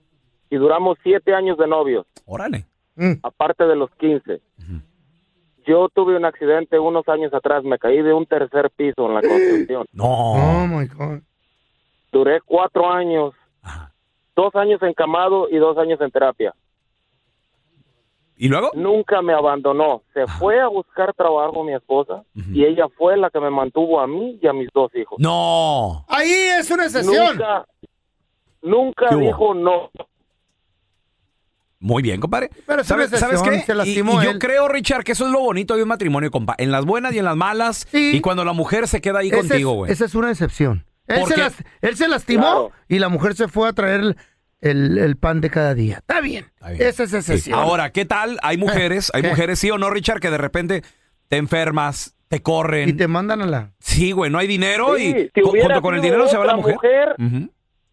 y 0.48 0.56
duramos 0.56 0.96
7 1.02 1.34
años 1.34 1.58
de 1.58 1.66
novios, 1.66 2.06
Órale. 2.24 2.66
Mm. 2.96 3.14
aparte 3.22 3.64
de 3.64 3.76
los 3.76 3.90
15. 3.96 4.40
Yo 5.66 5.88
tuve 5.94 6.16
un 6.16 6.24
accidente 6.24 6.78
unos 6.78 7.06
años 7.08 7.32
atrás, 7.34 7.62
me 7.64 7.78
caí 7.78 8.00
de 8.02 8.12
un 8.12 8.26
tercer 8.26 8.70
piso 8.74 9.06
en 9.08 9.14
la 9.14 9.20
construcción. 9.20 9.86
No. 9.92 10.04
Oh 10.06 10.66
my 10.66 10.86
God. 10.86 11.20
Duré 12.10 12.40
cuatro 12.40 12.90
años, 12.90 13.34
Ajá. 13.62 13.92
Dos 14.36 14.54
años 14.54 14.82
encamado 14.82 15.48
y 15.50 15.56
dos 15.56 15.76
años 15.78 16.00
en 16.00 16.10
terapia. 16.10 16.54
¿Y 18.36 18.48
luego? 18.48 18.70
Nunca 18.74 19.20
me 19.20 19.34
abandonó. 19.34 20.02
Se 20.14 20.26
fue 20.26 20.58
a 20.60 20.68
buscar 20.68 21.12
trabajo 21.12 21.62
mi 21.62 21.74
esposa 21.74 22.22
y 22.34 22.64
ella 22.64 22.86
fue 22.96 23.18
la 23.18 23.28
que 23.28 23.38
me 23.38 23.50
mantuvo 23.50 24.00
a 24.00 24.06
mí 24.06 24.38
y 24.40 24.46
a 24.46 24.52
mis 24.54 24.68
dos 24.72 24.90
hijos. 24.94 25.18
No. 25.18 26.06
Ahí 26.08 26.30
es 26.58 26.70
una 26.70 26.84
excepción. 26.86 27.38
Nunca, 28.62 29.14
dijo 29.16 29.52
no. 29.54 29.90
Muy 31.82 32.02
bien, 32.02 32.20
compadre. 32.20 32.50
Pero 32.66 32.84
¿Sabes, 32.84 33.10
¿sabes 33.10 33.42
qué? 33.42 33.60
se 33.60 33.74
lastimó 33.74 34.20
y, 34.20 34.24
yo 34.26 34.30
él. 34.32 34.38
creo, 34.38 34.68
Richard, 34.68 35.02
que 35.02 35.12
eso 35.12 35.24
es 35.26 35.32
lo 35.32 35.40
bonito 35.40 35.76
de 35.76 35.82
un 35.82 35.88
matrimonio, 35.88 36.30
compa. 36.30 36.54
En 36.58 36.70
las 36.70 36.84
buenas 36.84 37.14
y 37.14 37.18
en 37.18 37.24
las 37.24 37.36
malas. 37.36 37.86
Sí. 37.90 38.16
Y 38.16 38.20
cuando 38.20 38.44
la 38.44 38.52
mujer 38.52 38.86
se 38.86 39.00
queda 39.00 39.20
ahí 39.20 39.28
Ese 39.28 39.36
contigo, 39.38 39.70
es- 39.72 39.76
güey. 39.76 39.92
Esa 39.92 40.04
es 40.04 40.14
una 40.14 40.30
excepción. 40.30 40.84
Él 41.10 41.20
¿Por 41.20 41.28
se, 41.28 41.34
qué? 41.34 41.40
las- 41.40 41.64
él 41.82 41.96
se 41.96 42.08
lastimó 42.08 42.42
Claro. 42.42 42.72
y 42.88 42.98
la 42.98 43.08
mujer 43.08 43.34
se 43.34 43.48
fue 43.48 43.68
a 43.68 43.72
traer 43.72 44.00
el, 44.00 44.16
el- 44.60 44.98
el 44.98 45.16
pan 45.16 45.40
de 45.40 45.50
cada 45.50 45.74
día. 45.74 45.98
Está 45.98 46.20
bien. 46.20 46.46
Está 46.54 46.70
bien. 46.70 46.82
Esa 46.82 47.02
es 47.04 47.10
Sí. 47.10 47.16
excepción. 47.16 47.58
Ahora, 47.58 47.90
¿qué 47.92 48.04
tal? 48.04 48.38
Hay 48.42 48.56
mujeres, 48.88 49.10
hay 49.14 49.22
¿Qué? 49.22 49.28
mujeres, 49.28 49.58
sí 49.58 49.70
o 49.70 49.78
no, 49.78 49.90
Richard, 49.90 50.20
que 50.20 50.30
de 50.30 50.38
repente 50.38 50.82
te 51.28 51.36
enfermas, 51.36 52.16
te 52.28 52.42
corren. 52.42 52.88
Y 52.88 52.92
te 52.92 53.08
mandan 53.08 53.42
a 53.42 53.46
la... 53.46 53.72
Sí, 53.80 54.12
güey, 54.12 54.30
no 54.30 54.38
hay 54.38 54.46
dinero 54.46 54.96
Sí, 54.96 55.02
y 55.08 55.30
si 55.34 55.40
junto 55.42 55.80
con 55.82 55.94
el 55.94 56.00
dinero 56.02 56.26
se 56.28 56.36
va 56.36 56.44
la 56.46 56.56
mujer. 56.56 56.78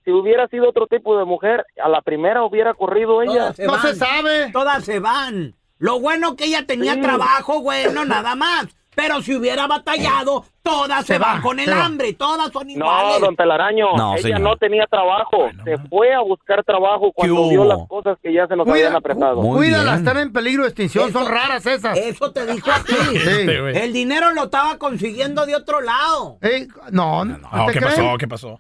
Si 0.06 0.12
hubiera 0.12 0.48
sido 0.48 0.70
otro 0.70 0.88
tipo 0.88 1.18
de 1.20 1.26
mujer, 1.26 1.66
a 1.84 1.90
la 1.90 2.02
primera 2.02 2.44
hubiera 2.46 2.74
corrido 2.74 3.22
ella. 3.24 3.52
Todas 3.52 3.56
se 3.58 3.66
No 3.66 3.72
van. 3.74 3.82
se 3.82 3.96
sabe. 3.96 4.52
Todas 4.54 4.84
se 4.86 5.00
van. 5.00 5.56
Lo 5.80 6.00
bueno 6.00 6.36
que 6.38 6.46
ella 6.46 6.66
tenía 6.66 6.94
Sí. 6.94 7.02
trabajo, 7.02 7.60
güey, 7.60 7.92
no 7.94 8.06
nada 8.06 8.36
más. 8.36 8.68
Pero 8.98 9.22
si 9.22 9.36
hubiera 9.36 9.68
batallado, 9.68 10.44
todas 10.64 11.06
se, 11.06 11.14
Se 11.14 11.20
van 11.20 11.38
va, 11.38 11.42
con 11.44 11.60
el 11.60 11.70
va. 11.72 11.86
hambre, 11.86 12.14
todas 12.14 12.52
son 12.52 12.66
No, 12.66 12.74
iguales. 12.74 13.22
don 13.22 13.36
Telaraño, 13.36 13.96
No, 13.96 14.14
ella 14.14 14.22
señor. 14.24 14.40
no 14.42 14.58
tenía 14.58 14.88
trabajo. 14.90 15.50
Se 15.64 15.78
fue 15.88 16.16
a 16.16 16.22
buscar 16.22 16.64
trabajo 16.64 17.12
cuando 17.14 17.44
¿Qué 17.44 17.50
vio 17.52 17.64
las 17.64 17.88
cosas 17.88 18.18
que 18.24 18.34
ya 18.34 18.48
se 18.48 18.56
nos 18.56 18.66
Cuida- 18.66 18.88
habían 18.88 18.96
apretado. 18.96 19.40
Cuídala, 19.42 19.94
están 19.98 20.18
en 20.18 20.34
peligro 20.34 20.64
de 20.64 20.70
extinción, 20.70 21.14
son 21.14 21.28
raras 21.28 21.64
esas. 21.68 21.96
Eso 21.96 22.32
te 22.32 22.46
dijo 22.48 22.72
a 22.72 22.80
ti. 22.84 22.96
Sí. 23.28 23.48
El 23.76 23.94
dinero 23.94 24.32
lo 24.32 24.46
estaba 24.46 24.78
consiguiendo 24.80 25.46
de 25.46 25.56
otro 25.56 25.80
lado. 25.82 26.40
Ey, 26.42 26.68
no, 26.92 27.24
no, 27.24 27.38
No, 27.38 27.66
¿te 27.68 27.74
¿qué 27.74 27.82
pasó? 27.82 28.18
¿Qué 28.18 28.28
pasó? 28.28 28.60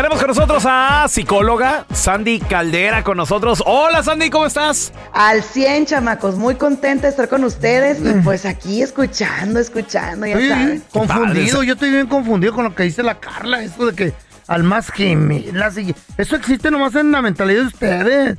Tenemos 0.00 0.18
con 0.18 0.28
nosotros 0.28 0.64
a 0.66 1.08
psicóloga 1.10 1.84
Sandy 1.92 2.40
Caldera 2.40 3.04
con 3.04 3.18
nosotros. 3.18 3.62
Hola 3.66 4.02
Sandy, 4.02 4.30
¿cómo 4.30 4.46
estás? 4.46 4.94
Al 5.12 5.42
100, 5.42 5.84
chamacos, 5.84 6.36
muy 6.36 6.54
contenta 6.54 7.02
de 7.02 7.10
estar 7.10 7.28
con 7.28 7.44
ustedes 7.44 7.98
y 8.00 8.18
pues 8.24 8.46
aquí 8.46 8.80
escuchando, 8.80 9.60
escuchando, 9.60 10.26
ya 10.26 10.38
Sí, 10.38 10.48
saben. 10.48 10.82
confundido, 10.90 11.54
padre. 11.54 11.66
yo 11.66 11.72
estoy 11.74 11.90
bien 11.90 12.06
confundido 12.06 12.54
con 12.54 12.64
lo 12.64 12.74
que 12.74 12.84
dice 12.84 13.02
la 13.02 13.20
Carla, 13.20 13.62
eso 13.62 13.84
de 13.84 13.94
que 13.94 14.14
almas 14.46 14.90
gemelas 14.90 15.76
y 15.76 15.94
eso 16.16 16.34
existe 16.34 16.70
nomás 16.70 16.94
en 16.94 17.12
la 17.12 17.20
mentalidad 17.20 17.60
de 17.60 17.66
ustedes. 17.66 18.38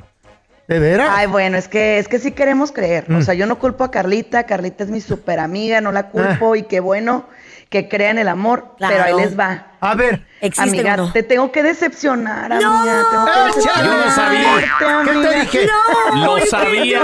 ¿De 0.66 0.78
veras? 0.80 1.10
Ay, 1.12 1.28
bueno, 1.28 1.58
es 1.58 1.68
que 1.68 2.00
es 2.00 2.08
que 2.08 2.18
sí 2.18 2.32
queremos 2.32 2.72
creer. 2.72 3.08
Mm. 3.08 3.18
O 3.18 3.22
sea, 3.22 3.34
yo 3.34 3.46
no 3.46 3.60
culpo 3.60 3.84
a 3.84 3.92
Carlita, 3.92 4.46
Carlita 4.46 4.82
es 4.82 4.90
mi 4.90 5.00
super 5.00 5.38
amiga, 5.38 5.80
no 5.80 5.92
la 5.92 6.08
culpo 6.08 6.56
y 6.56 6.64
qué 6.64 6.80
bueno 6.80 7.24
que 7.72 7.88
crean 7.88 8.18
el 8.18 8.28
amor, 8.28 8.74
Claro. 8.78 8.94
pero 8.94 9.04
ahí 9.18 9.24
les 9.24 9.36
va. 9.36 9.66
A 9.80 9.94
ver, 9.96 10.24
¿Existe 10.40 10.70
amiga, 10.78 10.94
o 10.94 10.96
no? 10.98 11.12
te 11.12 11.24
tengo 11.24 11.50
que 11.50 11.62
decepcionar, 11.64 12.50
No. 12.50 12.78
amiga. 12.80 13.02
Tengo 13.10 13.24
que 13.24 13.30
¡Échale! 13.60 13.88
decepcionarte, 13.88 13.90
Yo 13.90 14.04
lo 14.04 14.10
sabía. 14.12 15.02
¿qué 15.04 15.12
te 15.28 15.40
dije? 15.40 15.68
No, 16.14 16.38
Lo 16.38 16.46
sabía. 16.46 17.02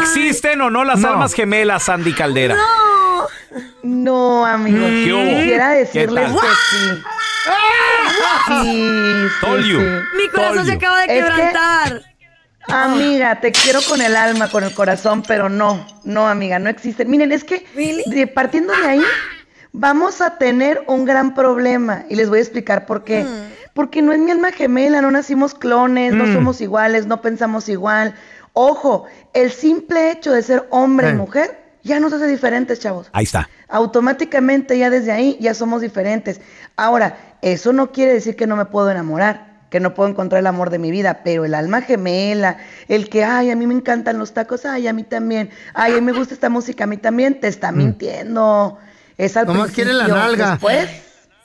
¿Existen 0.00 0.60
o 0.60 0.70
no 0.70 0.84
las 0.84 1.00
No. 1.00 1.08
almas 1.08 1.32
gemelas, 1.34 1.82
Sandy 1.84 2.12
Caldera? 2.14 2.54
No. 2.54 3.26
No, 3.82 4.46
amigo. 4.46 4.78
¿Qué 4.86 5.12
hubo? 5.14 5.24
Quisiera 5.24 5.70
¿Qué 5.72 5.78
decirles 5.78 6.24
tal? 6.26 6.34
que 6.40 6.46
sí. 6.70 7.02
Sí, 8.46 8.54
sí, 8.62 9.28
Told 9.40 9.64
you. 9.66 9.80
sí. 9.80 9.86
Mi 10.16 10.28
corazón 10.28 10.56
Told 10.56 10.66
se 10.68 10.72
acaba 10.74 10.98
de 11.00 11.04
Es 11.18 11.24
que- 11.24 11.30
quebrantar. 11.32 12.02
Amiga, 12.70 13.40
te 13.40 13.50
quiero 13.50 13.80
con 13.88 14.02
el 14.02 14.14
alma, 14.14 14.48
con 14.50 14.62
el 14.62 14.74
corazón, 14.74 15.22
pero 15.26 15.48
no, 15.48 15.86
no, 16.04 16.28
amiga, 16.28 16.58
no 16.58 16.68
existen. 16.68 17.08
Miren, 17.08 17.32
es 17.32 17.42
que 17.42 17.64
Really? 17.74 18.02
de- 18.06 18.26
partiendo 18.26 18.74
de 18.74 18.86
ahí, 18.86 19.02
vamos 19.78 20.20
a 20.20 20.38
tener 20.38 20.82
un 20.88 21.04
gran 21.04 21.34
problema 21.34 22.04
y 22.08 22.16
les 22.16 22.28
voy 22.28 22.38
a 22.40 22.42
explicar 22.42 22.84
por 22.84 23.04
qué. 23.04 23.24
Porque 23.74 24.02
no 24.02 24.12
es 24.12 24.18
mi 24.18 24.30
alma 24.32 24.50
gemela, 24.50 25.00
no 25.00 25.10
nacimos 25.12 25.54
clones, 25.54 26.12
no 26.12 26.26
Mm. 26.26 26.34
somos 26.34 26.60
iguales, 26.60 27.06
no 27.06 27.22
pensamos 27.22 27.68
igual. 27.68 28.14
Ojo, 28.54 29.04
el 29.34 29.52
simple 29.52 30.10
hecho 30.10 30.32
de 30.32 30.42
ser 30.42 30.66
hombre 30.70 31.08
Eh. 31.08 31.10
y 31.12 31.14
mujer 31.14 31.58
ya 31.84 32.00
nos 32.00 32.12
hace 32.12 32.26
diferentes, 32.26 32.80
chavos. 32.80 33.08
Ahí 33.12 33.22
está. 33.24 33.48
Automáticamente 33.68 34.76
ya 34.78 34.90
desde 34.90 35.12
ahí 35.12 35.36
ya 35.40 35.54
somos 35.54 35.80
diferentes. 35.80 36.40
Ahora, 36.76 37.16
eso 37.40 37.72
no 37.72 37.92
quiere 37.92 38.14
decir 38.14 38.34
que 38.34 38.48
no 38.48 38.56
me 38.56 38.64
puedo 38.64 38.90
enamorar, 38.90 39.46
que 39.70 39.78
no 39.78 39.94
puedo 39.94 40.08
encontrar 40.08 40.40
el 40.40 40.46
amor 40.48 40.70
de 40.70 40.78
mi 40.80 40.90
vida, 40.90 41.20
pero 41.22 41.44
el 41.44 41.54
alma 41.54 41.82
gemela, 41.82 42.56
el 42.88 43.08
que, 43.08 43.22
ay, 43.22 43.50
a 43.52 43.56
mí 43.56 43.66
me 43.68 43.74
encantan 43.74 44.18
los 44.18 44.32
tacos, 44.32 44.64
ay, 44.64 44.88
a 44.88 44.92
mí 44.92 45.04
también, 45.04 45.50
ay, 45.74 45.92
a 45.92 45.94
mí 45.96 46.00
me 46.00 46.12
gusta 46.12 46.34
esta 46.34 46.48
música, 46.48 46.82
a 46.84 46.86
mí 46.88 46.96
también, 46.96 47.38
te 47.38 47.46
está 47.46 47.70
mintiendo. 47.70 48.76
Es 49.18 49.36
al. 49.36 49.46
Nomás 49.46 49.72
quiere 49.72 49.92
la 49.92 50.08
nalga. 50.08 50.52
Después, 50.52 50.88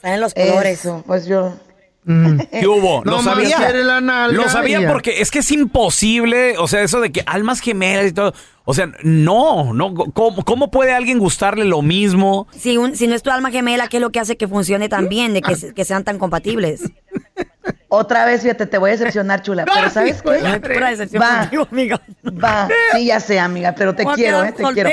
Salen 0.02 0.22
los 0.22 0.34
colores. 0.34 0.80
eso, 0.80 1.04
pues 1.06 1.26
yo... 1.26 1.58
Mm. 2.06 2.38
¿Qué 2.60 2.68
hubo? 2.68 3.02
¿Lo 3.06 3.12
Nomás 3.18 3.36
sabía? 3.36 3.72
la 3.72 4.02
nalga 4.02 4.36
Lo 4.36 4.50
sabía 4.50 4.90
porque 4.92 5.22
es 5.22 5.32
que 5.32 5.40
es 5.40 5.50
imposible, 5.52 6.58
o 6.58 6.68
sea, 6.68 6.82
eso 6.82 7.00
de 7.00 7.12
que 7.14 7.24
almas 7.26 7.62
gemelas 7.62 8.08
y 8.08 8.12
todo. 8.12 8.34
O 8.66 8.74
sea, 8.74 8.92
no, 9.04 9.74
no, 9.74 9.94
¿cómo, 9.94 10.44
cómo 10.44 10.70
puede 10.70 10.92
alguien 10.94 11.18
gustarle 11.20 11.64
lo 11.66 11.82
mismo? 11.82 12.48
Si, 12.58 12.78
un- 12.78 12.96
si 12.98 13.08
no 13.08 13.16
es 13.16 13.24
tu 13.24 13.30
alma 13.32 13.52
gemela, 13.52 13.88
¿qué 13.88 13.98
es 13.98 14.02
lo 14.02 14.12
que 14.12 14.20
hace 14.20 14.36
que 14.38 14.48
funcione 14.50 14.90
tan 14.90 15.08
bien, 15.10 15.34
de 15.34 15.42
que, 15.42 15.56
se- 15.56 15.74
que 15.74 15.86
sean 15.86 16.04
tan 16.04 16.20
compatibles? 16.20 16.82
Otra 17.96 18.26
vez, 18.26 18.42
fíjate, 18.42 18.66
te 18.66 18.80
voy 18.80 18.90
a 18.90 18.94
decepcionar, 18.94 19.44
chula, 19.44 19.66
pero 19.66 19.88
¿sabes 19.92 20.24
qué? 20.24 20.42
Ay, 20.44 20.60
pura 20.60 20.90
decepción 20.90 21.22
Va. 21.22 21.40
contigo, 21.42 21.68
amiga. 21.72 22.02
Va, 22.44 22.68
sí, 22.92 23.06
ya 23.06 23.20
sé, 23.20 23.40
amiga, 23.40 23.76
pero 23.78 23.94
te 23.94 24.04
quiero, 24.04 24.44
eh, 24.44 24.52
te 24.52 24.64
quiero. 24.74 24.90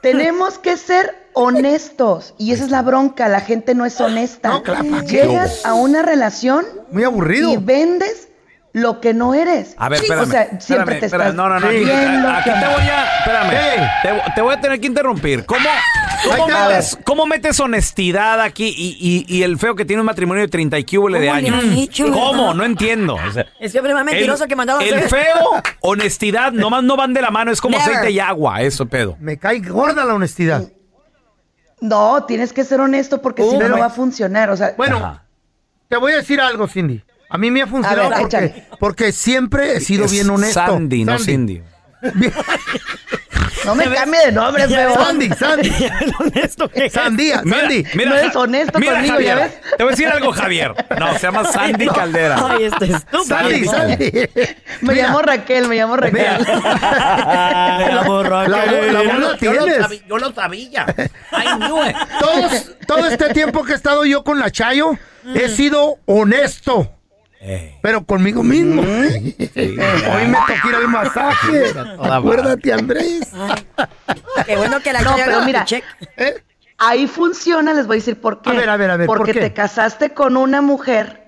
Tenemos 0.00 0.58
que 0.58 0.76
ser 0.76 1.16
honestos 1.32 2.32
y 2.38 2.52
esa 2.52 2.62
es 2.62 2.70
la 2.70 2.82
bronca, 2.82 3.28
la 3.28 3.40
gente 3.40 3.74
no 3.74 3.84
es 3.84 4.00
honesta. 4.00 4.50
No, 4.50 4.62
claro. 4.62 4.84
Llegas 5.02 5.66
a 5.66 5.74
una 5.74 6.02
relación 6.02 6.64
Muy 6.92 7.02
aburrido. 7.02 7.52
y 7.52 7.56
vendes 7.56 8.28
lo 8.74 9.00
que 9.00 9.14
no 9.14 9.34
eres. 9.34 9.74
A 9.78 9.88
ver, 9.88 10.00
Sí, 10.00 10.04
espérame. 10.06 10.28
O 10.28 10.30
sea, 10.30 10.42
siempre 10.60 10.96
espérame, 10.96 10.98
te 11.00 11.06
espérame, 11.06 11.28
estás 11.30 11.34
No, 11.36 11.48
no, 11.48 11.60
no. 11.60 11.66
Aquí, 11.68 12.50
te 12.50 12.66
voy 12.66 12.88
a. 12.88 13.18
Espérame. 13.20 13.50
Hey. 13.52 13.88
Te, 14.02 14.32
te 14.34 14.40
voy 14.42 14.52
a 14.54 14.60
tener 14.60 14.80
que 14.80 14.86
interrumpir. 14.88 15.46
¿Cómo, 15.46 15.68
cómo, 16.36 16.48
metes, 16.48 16.98
cómo 17.04 17.26
metes 17.26 17.60
honestidad 17.60 18.40
aquí 18.40 18.74
y, 18.76 18.96
y- 19.28 19.32
y 19.38 19.42
el 19.44 19.58
feo 19.58 19.76
que 19.76 19.84
tiene 19.84 20.00
un 20.02 20.06
matrimonio 20.06 20.42
de 20.42 20.48
30 20.48 20.76
y 20.80 20.84
cúbole 20.84 21.20
de 21.20 21.28
¿Cómo 21.28 21.40
le 21.40 21.48
años? 21.48 21.64
hecho, 21.78 22.10
¿Cómo? 22.12 22.52
No 22.52 22.64
entiendo. 22.64 23.14
O 23.14 23.32
sea, 23.32 23.46
Es 23.60 23.72
que 23.72 23.80
más 23.80 24.04
mentiroso 24.04 24.42
el, 24.42 24.48
que 24.48 24.56
mandado 24.56 24.80
a 24.80 24.84
el 24.84 25.00
feo, 25.02 25.62
honestidad, 25.80 26.50
nomás 26.50 26.82
no 26.82 26.96
van 26.96 27.14
de 27.14 27.22
la 27.22 27.30
mano. 27.30 27.52
Es 27.52 27.60
como 27.60 27.78
Never. 27.78 27.92
aceite 27.94 28.10
y 28.10 28.18
agua, 28.18 28.60
eso, 28.62 28.86
pedo. 28.86 29.16
Me 29.20 29.38
cae 29.38 29.60
gorda 29.60 30.04
la 30.04 30.14
honestidad. 30.14 30.64
No, 31.80 32.24
tienes 32.24 32.52
que 32.52 32.64
ser 32.64 32.80
honesto 32.80 33.22
porque 33.22 33.44
si 33.44 33.56
no, 33.56 33.68
no 33.68 33.78
va 33.78 33.86
a 33.86 33.90
funcionar. 33.90 34.50
O 34.50 34.56
sea, 34.56 34.74
Bueno, 34.76 34.96
Ajá. 34.96 35.22
te 35.88 35.96
voy 35.96 36.12
a 36.12 36.16
decir 36.16 36.40
algo, 36.40 36.66
Cindy. 36.66 37.04
A 37.34 37.38
mí 37.38 37.50
me 37.50 37.62
ha 37.62 37.66
funcionado 37.66 38.10
ver, 38.10 38.18
porque, 38.20 38.36
échale. 38.36 38.64
porque 38.78 39.10
siempre 39.12 39.76
he 39.76 39.80
sido 39.80 40.04
Es 40.04 40.12
bien 40.12 40.30
honesto. 40.30 40.60
Sandy, 40.64 41.04
no 41.04 41.18
Cindy. 41.18 41.60
no 43.64 43.74
me 43.74 43.84
cambie 43.92 44.26
de 44.26 44.30
nombre, 44.32 44.68
feo. 44.68 44.94
Sandy, 44.94 45.28
Sandy. 45.30 45.72
honesto 46.20 46.68
que 46.68 46.84
es. 46.86 46.92
Sandía, 46.92 47.40
Mira, 47.44 47.60
Sandy. 47.62 47.84
mira, 47.94 48.10
No 48.10 48.16
eres 48.18 48.36
honesto 48.36 48.78
mira, 48.78 48.92
conmigo, 48.94 49.14
Javier, 49.14 49.36
¿ya 49.36 49.42
ves? 49.46 49.52
Te 49.76 49.82
voy 49.82 49.86
a 49.88 49.90
decir 49.96 50.08
algo, 50.08 50.32
Javier. 50.32 50.74
No, 50.96 51.12
se 51.14 51.18
llama 51.22 51.44
Sandy 51.44 51.86
Caldera. 51.94 52.36
Ay, 52.50 52.64
este 52.66 52.84
estúpido. 52.84 53.24
Sandy, 53.24 53.64
Sandy. 53.64 54.12
Me 54.82 54.92
Mira, 54.92 55.06
llamo 55.08 55.22
Raquel, 55.22 55.66
me 55.68 55.74
llamo 55.76 55.96
Raquel. 55.96 56.24
La, 56.46 58.02
voz 58.06 58.28
la 58.28 58.66
yo, 58.66 59.18
lo, 59.18 59.36
tienes. 59.38 59.76
sabía, 59.80 60.00
yo 60.06 60.18
lo 60.18 60.32
sabía. 60.32 60.86
I 61.32 61.56
knew 61.56 61.84
it. 61.84 61.96
Todos, 62.20 62.70
todo 62.86 63.06
este 63.08 63.30
tiempo 63.34 63.64
que 63.64 63.72
he 63.72 63.76
estado 63.76 64.04
yo 64.04 64.22
con 64.22 64.38
la 64.38 64.52
Chayo, 64.52 64.92
he 65.34 65.48
sido 65.48 65.96
honesto. 66.04 66.93
Pero 67.82 68.04
conmigo 68.04 68.42
mismo. 68.42 68.82
Hoy 68.82 70.26
me 70.28 70.38
tocó 70.46 70.68
ir 70.68 70.74
al 70.74 70.88
masaje. 70.88 71.74
Acuérdate, 72.00 72.72
Andrés. 72.72 73.30
Qué 74.46 74.56
bueno 74.56 74.80
que 74.80 74.92
la 74.92 75.02
No, 75.02 75.14
pero 75.16 75.42
mira. 75.42 75.66
¿Eh? 76.16 76.42
Ahí 76.78 77.06
funciona, 77.06 77.72
les 77.72 77.86
voy 77.86 77.96
a 77.96 78.00
decir 78.00 78.20
por 78.20 78.42
qué. 78.42 78.50
A 78.50 78.52
ver, 78.54 78.68
a 78.68 78.76
ver, 78.76 78.90
a 78.90 78.96
ver, 78.96 79.06
¿por 79.06 79.18
Porque 79.18 79.32
qué? 79.32 79.40
te 79.40 79.52
casaste 79.52 80.10
con 80.10 80.36
una 80.36 80.60
mujer 80.60 81.23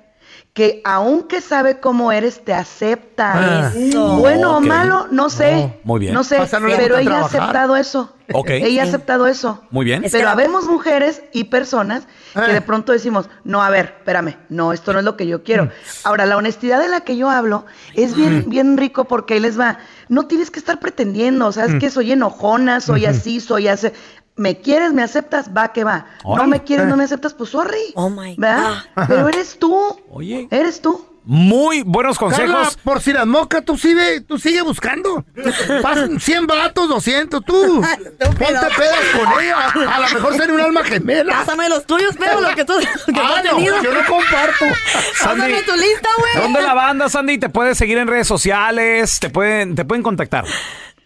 que 0.57 0.81
aunque 0.87 1.43
sabe 1.43 1.81
cómo 1.81 2.13
eres, 2.13 2.43
te 2.43 2.55
acepta. 2.55 3.67
Ah. 3.67 3.73
Eso. 3.77 4.17
Bueno 4.17 4.57
o 4.57 4.61
malo, 4.63 5.07
no 5.11 5.29
sé. 5.29 5.79
Muy 5.85 6.01
bien. 6.01 6.15
No 6.15 6.25
sé, 6.25 6.39
no 6.39 6.47
pero 6.79 6.97
ella 6.97 7.19
ha 7.19 7.25
aceptado 7.27 7.77
eso. 7.77 8.15
Ok. 8.33 8.49
Ella 8.49 8.83
ha 8.83 8.87
aceptado 8.87 9.27
eso. 9.27 9.63
Muy 9.71 9.85
bien. 9.85 10.03
Es 10.03 10.13
Pero 10.13 10.31
habemos 10.31 10.65
mujeres 10.65 11.23
y 11.35 11.45
personas 11.45 12.05
Ah. 12.35 12.47
que 12.47 12.55
de 12.55 12.63
pronto 12.63 12.93
decimos, 12.93 13.29
no, 13.45 13.63
a 13.63 13.69
ver, 13.69 13.97
espérame, 13.99 14.37
no, 14.49 14.73
esto 14.73 14.95
no 14.95 14.99
es 15.01 15.05
lo 15.05 15.15
que 15.19 15.27
yo 15.27 15.39
Mm. 15.39 15.43
quiero. 15.43 15.71
Ahora, 16.05 16.25
la 16.25 16.39
honestidad 16.39 16.81
de 16.81 16.89
la 16.89 17.01
que 17.03 17.19
yo 17.19 17.29
hablo 17.29 17.67
es 17.93 18.17
bien, 18.17 18.45
bien 18.49 18.79
rico 18.79 19.05
porque 19.05 19.35
ahí 19.35 19.41
les 19.41 19.61
va. 19.61 19.79
No 20.09 20.27
tienes 20.27 20.51
que 20.51 20.59
estar 20.59 20.81
pretendiendo, 20.81 21.53
¿sabes 21.53 21.75
Mm. 21.75 21.79
que 21.81 21.91
Soy 21.91 22.13
enojona, 22.13 22.81
soy 22.81 23.05
así, 23.05 23.41
soy 23.41 23.69
así. 23.69 23.89
¿Me 24.37 24.59
quieres, 24.61 24.93
me 24.93 25.03
aceptas? 25.03 25.51
Va 25.57 25.73
que 25.73 25.83
va. 25.85 26.07
Órale. 26.23 26.45
No 26.45 26.51
me 26.51 26.63
quieres, 26.63 26.87
Eh. 26.87 26.89
no 26.89 26.97
me 26.97 27.05
aceptas, 27.05 27.33
pues 27.35 27.51
sorry. 27.51 27.93
Oh, 27.95 28.11
my 28.11 28.35
¿Verdad? 28.37 28.85
God. 28.95 29.05
Pero 29.09 29.29
eres 29.29 29.59
tú. 29.59 29.75
Oye. 30.11 30.47
Eres 30.51 30.81
tú. 30.83 31.07
Muy 31.29 31.83
buenos 31.83 32.21
Carla, 32.21 32.37
consejos. 32.37 32.79
por 32.85 33.01
si 33.01 33.13
las 33.13 33.27
moscas, 33.27 33.65
tú 33.65 33.77
sigue, 33.77 34.21
tú 34.21 34.39
sigue 34.39 34.63
buscando. 34.63 35.25
Pasan 35.83 36.21
100 36.21 36.47
vatos, 36.47 36.89
200, 36.89 37.45
tú. 37.45 37.81
Ponte 38.21 38.37
pedas 38.39 39.05
con 39.19 39.43
ella. 39.43 39.67
A 39.93 40.01
lo 40.01 40.09
mejor 40.15 40.37
sería 40.37 40.55
un 40.55 40.61
alma 40.61 40.85
gemela. 40.85 41.33
Pásame 41.39 41.69
los 41.69 41.85
tuyos, 41.85 42.15
pero 42.17 42.41
lo 42.41 42.55
que 42.55 42.65
tú, 42.65 42.75
que 42.79 43.13
tú 43.13 43.19
Ah, 43.21 43.35
has 43.39 43.45
no, 43.45 43.51
tenido. 43.57 43.83
yo 43.83 43.93
no 43.93 44.07
comparto. 44.07 44.67
Pásame 45.19 45.63
tu 45.65 45.73
lista, 45.75 46.09
güey. 46.19 46.43
¿Dónde 46.45 46.63
la 46.63 46.75
banda, 46.75 47.09
Sandy? 47.09 47.39
¿Te 47.39 47.49
puedes 47.49 47.77
seguir 47.77 47.99
en 47.99 48.07
redes 48.07 48.29
sociales? 48.29 49.19
¿Te 49.19 49.29
pueden, 49.29 49.75
te 49.75 49.85
pueden 49.85 50.05
contactar? 50.05 50.45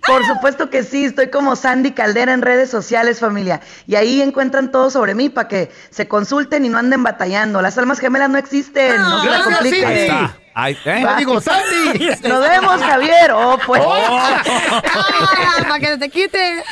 Por 0.07 0.27
supuesto 0.27 0.71
que 0.71 0.83
sí, 0.83 1.05
estoy 1.05 1.29
como 1.29 1.57
Sandy 1.57 1.93
Caldera 1.93 2.33
en 2.33 2.43
redes 2.43 2.71
sociales, 2.71 3.21
familia. 3.21 3.61
Y 3.87 3.97
ahí 3.97 4.23
encuentran 4.23 4.71
todo 4.71 4.91
sobre 4.91 5.15
mí 5.15 5.29
para 5.29 5.49
que 5.49 5.71
se 5.91 6.09
consulten 6.09 6.65
y 6.65 6.69
no 6.69 6.79
anden 6.79 7.03
batallando. 7.03 7.61
Las 7.63 7.77
almas 7.79 7.99
gemelas 7.99 8.31
no 8.31 8.39
existen, 8.39 8.97
no 8.97 9.23
se 9.23 9.31
la 9.31 9.43
compliquen. 9.43 9.87
Ahí 9.87 10.03
está. 10.03 10.37
Ahí, 10.55 10.77
¿eh? 10.85 11.07
Digo, 11.19 11.41
Sandy. 11.41 12.11
Nos 12.29 12.41
vemos, 12.41 12.81
Javier. 12.83 13.33
Oh, 13.33 13.59
pues. 13.67 13.83
para 15.63 15.79
que 15.79 15.97
te 15.99 16.09
quite. 16.09 16.65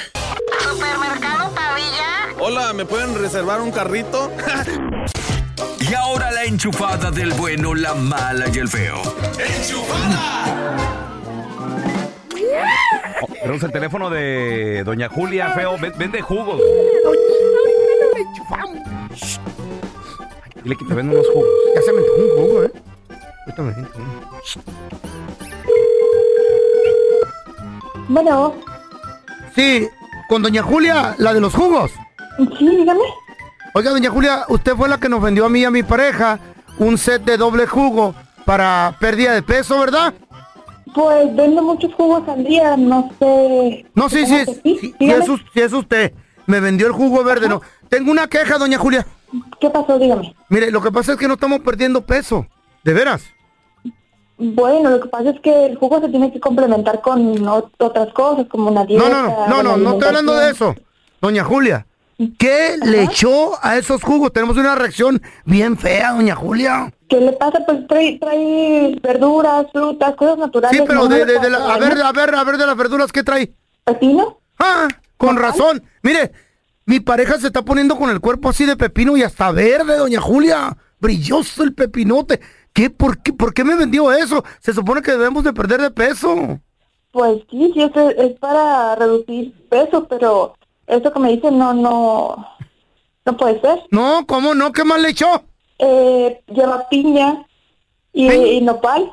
Hola, 2.40 2.72
¿me 2.72 2.84
pueden 2.84 3.14
reservar 3.20 3.60
un 3.60 3.70
carrito? 3.70 4.32
Y 5.80 5.94
ahora 5.94 6.30
la 6.30 6.44
enchufada 6.44 7.10
del 7.10 7.32
bueno, 7.34 7.74
la 7.74 7.94
mala 7.94 8.46
y 8.52 8.58
el 8.58 8.68
feo. 8.68 9.02
Tenemos 13.40 13.62
el 13.62 13.72
teléfono 13.72 14.10
de 14.10 14.82
Doña 14.84 15.08
Julia, 15.08 15.50
feo. 15.50 15.76
Ven- 15.78 15.92
Vende 15.96 16.20
jugos. 16.20 16.60
Dile 20.62 20.76
que 20.76 20.84
te 20.84 20.94
venden 20.94 21.16
unos 21.16 21.28
jugos. 21.32 21.48
Ya 21.74 21.82
se 21.82 21.92
me 21.92 21.98
antojó 22.00 22.20
un 22.22 22.30
jugo, 22.48 22.62
¿eh? 22.64 22.72
Ahorita 23.46 23.62
me 23.62 23.74
siento. 23.74 23.98
Bueno, 28.08 28.54
Sí, 29.54 29.88
con 30.28 30.42
doña 30.42 30.62
Julia, 30.62 31.14
la 31.18 31.32
de 31.34 31.40
los 31.40 31.54
jugos. 31.54 31.90
sí, 32.58 32.68
dígame. 32.76 33.00
Oiga, 33.74 33.90
doña 33.90 34.10
Julia, 34.10 34.44
usted 34.48 34.74
fue 34.74 34.88
la 34.88 34.98
que 34.98 35.08
nos 35.08 35.20
vendió 35.22 35.44
a 35.46 35.48
mí 35.48 35.60
y 35.60 35.64
a 35.64 35.70
mi 35.70 35.82
pareja 35.82 36.38
un 36.78 36.96
set 36.96 37.22
de 37.24 37.36
doble 37.36 37.66
jugo 37.66 38.14
para 38.44 38.96
pérdida 39.00 39.32
de 39.34 39.42
peso, 39.42 39.78
¿verdad? 39.78 40.14
Pues 40.94 41.34
vendo 41.36 41.62
muchos 41.62 41.92
jugos 41.94 42.26
al 42.28 42.44
día, 42.44 42.76
no 42.76 43.10
sé. 43.18 43.84
No, 43.94 44.08
sí, 44.08 44.24
sí, 44.26 44.30
¿Cómo 44.30 44.36
es, 44.38 44.60
sí? 44.62 44.78
sí, 44.80 44.94
es, 45.00 45.28
us- 45.28 45.44
sí 45.52 45.60
es 45.60 45.72
usted. 45.72 46.12
Me 46.46 46.60
vendió 46.60 46.86
el 46.86 46.92
jugo 46.92 47.22
verde, 47.24 47.48
¿no? 47.48 47.60
Tengo 47.88 48.10
una 48.10 48.26
queja, 48.28 48.58
doña 48.58 48.78
Julia. 48.78 49.06
¿Qué 49.60 49.68
pasó? 49.70 49.98
Dígame. 49.98 50.34
Mire, 50.48 50.70
lo 50.70 50.80
que 50.80 50.90
pasa 50.90 51.12
es 51.12 51.18
que 51.18 51.28
no 51.28 51.34
estamos 51.34 51.60
perdiendo 51.60 52.00
peso. 52.00 52.46
¿De 52.84 52.94
veras? 52.94 53.22
Bueno, 54.38 54.90
lo 54.90 55.00
que 55.00 55.08
pasa 55.08 55.30
es 55.30 55.40
que 55.40 55.66
el 55.66 55.76
jugo 55.76 56.00
se 56.00 56.08
tiene 56.08 56.32
que 56.32 56.38
complementar 56.38 57.00
con 57.00 57.36
ot- 57.44 57.70
otras 57.78 58.12
cosas, 58.12 58.46
como 58.48 58.70
una 58.70 58.84
dieta. 58.84 59.08
No, 59.08 59.22
no, 59.22 59.28
no, 59.28 59.46
no, 59.48 59.62
no, 59.62 59.76
no 59.76 59.90
estoy 59.94 60.08
hablando 60.08 60.36
de 60.36 60.50
eso. 60.50 60.74
Doña 61.20 61.42
Julia, 61.42 61.86
¿qué 62.38 62.76
le 62.84 63.04
echó 63.04 63.52
a 63.64 63.76
esos 63.76 64.02
jugos? 64.02 64.32
Tenemos 64.32 64.56
una 64.56 64.74
reacción 64.74 65.20
bien 65.44 65.76
fea, 65.76 66.12
doña 66.12 66.34
Julia. 66.34 66.92
¿Qué 67.08 67.20
le 67.20 67.32
pasa? 67.32 67.60
Pues 67.64 67.86
trae, 67.86 68.18
trae 68.18 68.98
verduras, 69.02 69.66
frutas, 69.72 70.14
cosas 70.16 70.38
naturales. 70.38 70.76
Sí, 70.78 70.84
pero 70.86 71.00
no 71.00 71.08
de, 71.08 71.50
la- 71.50 71.74
a 71.74 71.78
ver, 71.78 72.00
a 72.02 72.12
ver, 72.12 72.34
a 72.34 72.44
ver 72.44 72.58
de 72.58 72.66
las 72.66 72.76
verduras, 72.76 73.12
¿qué 73.12 73.22
trae? 73.22 73.52
¿Pepino? 73.84 74.40
Ah, 74.58 74.88
con 75.16 75.36
razón. 75.36 75.82
Mire, 76.02 76.32
mi 76.84 77.00
pareja 77.00 77.38
se 77.38 77.46
está 77.46 77.62
poniendo 77.62 77.96
con 77.96 78.10
el 78.10 78.20
cuerpo 78.20 78.48
así 78.50 78.66
de 78.66 78.76
pepino 78.76 79.16
y 79.16 79.22
hasta 79.22 79.50
verde, 79.52 79.96
doña 79.96 80.20
Julia. 80.20 80.76
Brilloso 81.00 81.62
el 81.62 81.74
pepinote. 81.74 82.40
¿Qué? 82.72 82.90
¿Por 82.90 83.22
qué, 83.22 83.32
por 83.32 83.54
qué 83.54 83.64
me 83.64 83.76
vendió 83.76 84.12
eso? 84.12 84.44
Se 84.60 84.72
supone 84.74 85.00
que 85.00 85.12
debemos 85.12 85.44
de 85.44 85.52
perder 85.52 85.80
de 85.80 85.90
peso. 85.90 86.60
Pues 87.12 87.42
sí, 87.50 87.70
sí, 87.72 87.82
es, 87.82 87.90
es 88.18 88.38
para 88.38 88.94
reducir 88.96 89.54
peso, 89.70 90.06
pero 90.08 90.54
eso 90.88 91.12
que 91.12 91.20
me 91.20 91.30
dicen 91.30 91.58
no, 91.58 91.74
no, 91.74 92.48
no 93.24 93.36
puede 93.36 93.60
ser. 93.60 93.82
No, 93.90 94.26
¿cómo 94.26 94.54
no? 94.54 94.72
¿Qué 94.72 94.84
más 94.84 95.00
le 95.00 95.10
echó? 95.10 95.44
Eh, 95.78 96.42
lleva 96.48 96.88
piña 96.88 97.46
y, 98.12 98.30
y 98.32 98.60
nopal. 98.60 99.12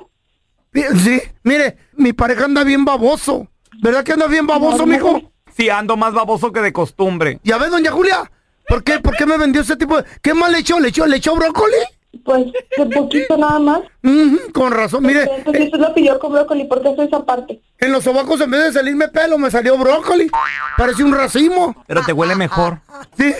Sí, 0.74 1.22
mire, 1.44 1.78
mi 1.94 2.12
pareja 2.14 2.46
anda 2.46 2.64
bien 2.64 2.84
baboso. 2.84 3.48
¿Verdad 3.82 4.04
que 4.04 4.14
anda 4.14 4.28
bien 4.28 4.48
baboso, 4.48 4.86
mijo? 4.86 5.22
Sí, 5.56 5.70
ando 5.70 5.96
más 5.96 6.14
baboso 6.14 6.52
que 6.52 6.60
de 6.60 6.74
costumbre. 6.74 7.40
¿Ya 7.44 7.58
ves, 7.58 7.72
doña 7.72 7.92
Julia? 7.92 8.30
¿Por 8.68 8.84
qué, 8.84 9.00
¿Por 9.00 9.16
qué 9.16 9.26
me 9.26 9.38
vendió 9.38 9.62
ese 9.62 9.78
tipo 9.78 10.02
de...? 10.02 10.06
¿Qué 10.22 10.34
más 10.34 10.52
le 10.52 10.60
echó? 10.60 10.80
¿Le 10.80 10.90
echó, 10.90 11.06
le 11.06 11.18
echó 11.18 11.36
brócoli? 11.36 11.76
Pues, 12.24 12.46
de 12.78 12.86
poquito 12.96 13.38
nada 13.38 13.60
más. 13.60 13.80
Ujú, 14.04 14.52
con 14.54 14.72
razón, 14.72 15.04
mire. 15.04 15.24
Entonces, 15.24 15.56
si 15.58 15.64
usted 15.68 15.80
lo 15.80 15.94
pidió 15.94 16.20
con 16.20 16.32
brócoli, 16.34 16.64
¿por 16.66 16.82
qué 16.82 16.96
soy 16.96 17.06
esa 17.08 17.24
parte? 17.26 17.62
En 17.80 17.92
los 17.92 18.04
sobacos 18.04 18.40
en 18.42 18.52
vez 18.52 18.64
de 18.66 18.74
salirme 18.74 19.08
pelo, 19.10 19.38
me 19.38 19.52
salió 19.52 19.78
brócoli. 19.78 20.30
Parece 20.78 21.04
un 21.04 21.14
racimo. 21.14 21.76
Pero 21.88 22.02
te 22.06 22.14
huele 22.14 22.36
mejor. 22.36 22.80
Sí. 23.18 23.34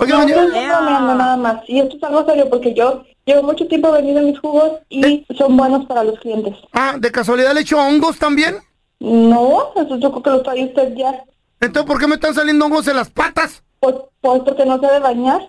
Oiga, 0.00 0.18
no, 0.18 0.20
doña- 0.26 0.42
estoy 0.46 0.66
bromeando 0.66 1.14
nada 1.14 1.36
más. 1.36 1.62
Y 1.68 1.80
esto 1.80 1.96
es 1.96 2.02
algo 2.02 2.24
serio 2.24 2.48
porque 2.50 2.72
yo 2.74 3.04
llevo 3.24 3.42
mucho 3.42 3.66
tiempo 3.66 3.90
vendiendo 3.92 4.22
mis 4.22 4.38
jugos 4.38 4.72
y 4.88 5.26
son 5.36 5.56
buenos 5.56 5.86
para 5.86 6.04
los 6.04 6.18
clientes. 6.20 6.54
Ah, 6.72 6.94
¿de 6.98 7.10
casualidad 7.10 7.52
le 7.54 7.60
echó 7.60 7.78
hongos 7.78 8.18
también? 8.18 8.56
No, 9.00 9.72
eso 9.76 9.96
yo 9.98 10.10
creo 10.10 10.22
que 10.22 10.30
lo 10.30 10.42
trae 10.42 10.64
usted 10.64 10.94
ya. 10.96 11.22
Entonces, 11.60 11.88
¿por 11.90 11.98
qué 12.00 12.06
me 12.06 12.14
están 12.14 12.34
saliendo 12.34 12.64
hongos 12.66 12.86
en 12.88 12.96
las 12.96 13.10
patas? 13.10 13.62
Pues, 13.80 13.94
pues 14.20 14.42
porque 14.44 14.64
no 14.64 14.78
se 14.80 14.86
debe 14.86 14.98
bañar. 15.00 15.40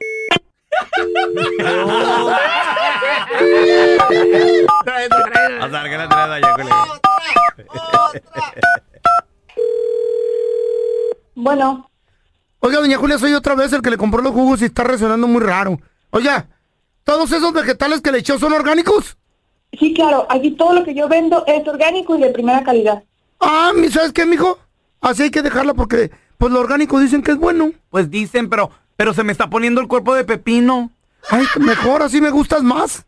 O 5.62 5.69
sea, 5.69 5.84
que 5.89 5.97
la 5.97 6.10
trae 6.10 6.27
Doña 6.41 6.53
Julia. 6.55 6.75
Bueno, 11.36 11.89
Oiga, 12.62 12.79
doña 12.79 12.97
Julia, 12.97 13.17
soy 13.17 13.34
otra 13.34 13.55
vez 13.55 13.71
el 13.71 13.82
que 13.82 13.89
le 13.89 13.97
compró 13.97 14.21
los 14.21 14.34
jugos 14.34 14.62
y 14.62 14.65
está 14.65 14.84
resonando 14.84 15.27
muy 15.27 15.41
raro. 15.41 15.79
Oiga, 16.10 16.47
¿todos 17.05 17.32
esos 17.32 17.53
vegetales 17.53 18.01
que 18.01 18.12
le 18.12 18.17
echó 18.19 18.38
son 18.38 18.51
orgánicos? 18.53 19.15
sí, 19.79 19.93
claro, 19.93 20.25
aquí 20.29 20.51
todo 20.51 20.73
lo 20.73 20.84
que 20.84 20.93
yo 20.95 21.08
vendo 21.08 21.43
es 21.47 21.65
orgánico 21.67 22.15
y 22.17 22.21
de 22.21 22.32
primera 22.32 22.63
calidad. 22.63 23.03
Ah, 23.39 23.71
mi- 23.75 23.88
¿sabes 23.89 24.12
qué, 24.12 24.25
mijo? 24.25 24.58
Así 24.99 25.23
hay 25.23 25.32
que 25.32 25.41
dejarla 25.43 25.73
porque, 25.75 26.12
pues, 26.38 26.51
lo 26.51 26.60
orgánico 26.60 26.99
dicen 26.99 27.21
que 27.21 27.32
es 27.32 27.38
bueno. 27.38 27.71
Pues 27.89 28.10
dicen, 28.10 28.49
pero, 28.49 28.71
pero 28.99 29.13
se 29.13 29.23
me 29.23 29.31
está 29.31 29.49
poniendo 29.49 29.79
el 29.79 29.88
cuerpo 29.88 30.13
de 30.13 30.25
pepino. 30.25 30.91
Ay, 31.29 31.45
mejor, 31.62 32.01
así 32.01 32.19
me 32.19 32.31
gustas 32.31 32.63
más. 32.63 33.05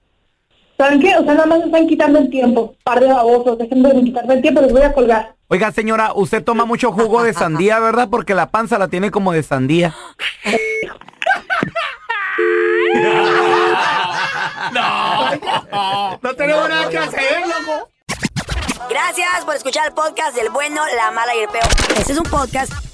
¿Saben 0.78 1.02
qué? 1.02 1.18
O 1.18 1.24
sea, 1.26 1.34
nada 1.34 1.46
más 1.48 1.60
están 1.66 1.86
quitando 1.86 2.18
el 2.18 2.30
tiempo. 2.30 2.76
Par 2.86 3.02
de 3.02 3.08
babosos, 3.08 3.58
dejen 3.58 3.84
de 3.84 4.02
quitarme 4.02 4.36
el 4.36 4.42
tiempo, 4.42 4.62
les 4.62 4.72
voy 4.72 4.84
a 4.84 4.94
colgar. 4.94 5.36
Oiga, 5.50 5.70
señora, 5.74 6.14
usted 6.16 6.46
toma 6.46 6.64
mucho 6.64 6.94
jugo 6.94 7.24
de 7.24 7.34
sandía, 7.34 7.78
¿verdad? 7.80 8.08
Porque 8.10 8.34
la 8.34 8.52
panza 8.52 8.80
la 8.80 8.88
tiene 8.88 9.12
como 9.12 9.34
de 9.34 9.44
sandía. 9.44 9.94
no, 14.72 16.20
no 16.22 16.34
tenemos 16.36 16.70
nada 16.70 16.90
que 16.90 17.00
hacer, 17.00 17.42
loco. 17.42 17.90
Gracias 18.90 19.44
por 19.44 19.56
escuchar 19.56 19.88
el 19.88 19.94
podcast 19.94 20.38
del 20.38 20.52
bueno, 20.52 20.84
la 20.96 21.12
mala 21.12 21.36
y 21.36 21.40
el 21.40 21.50
peor. 21.50 21.68
Este 21.98 22.14
es 22.14 22.18
un 22.18 22.30
podcast 22.30 22.91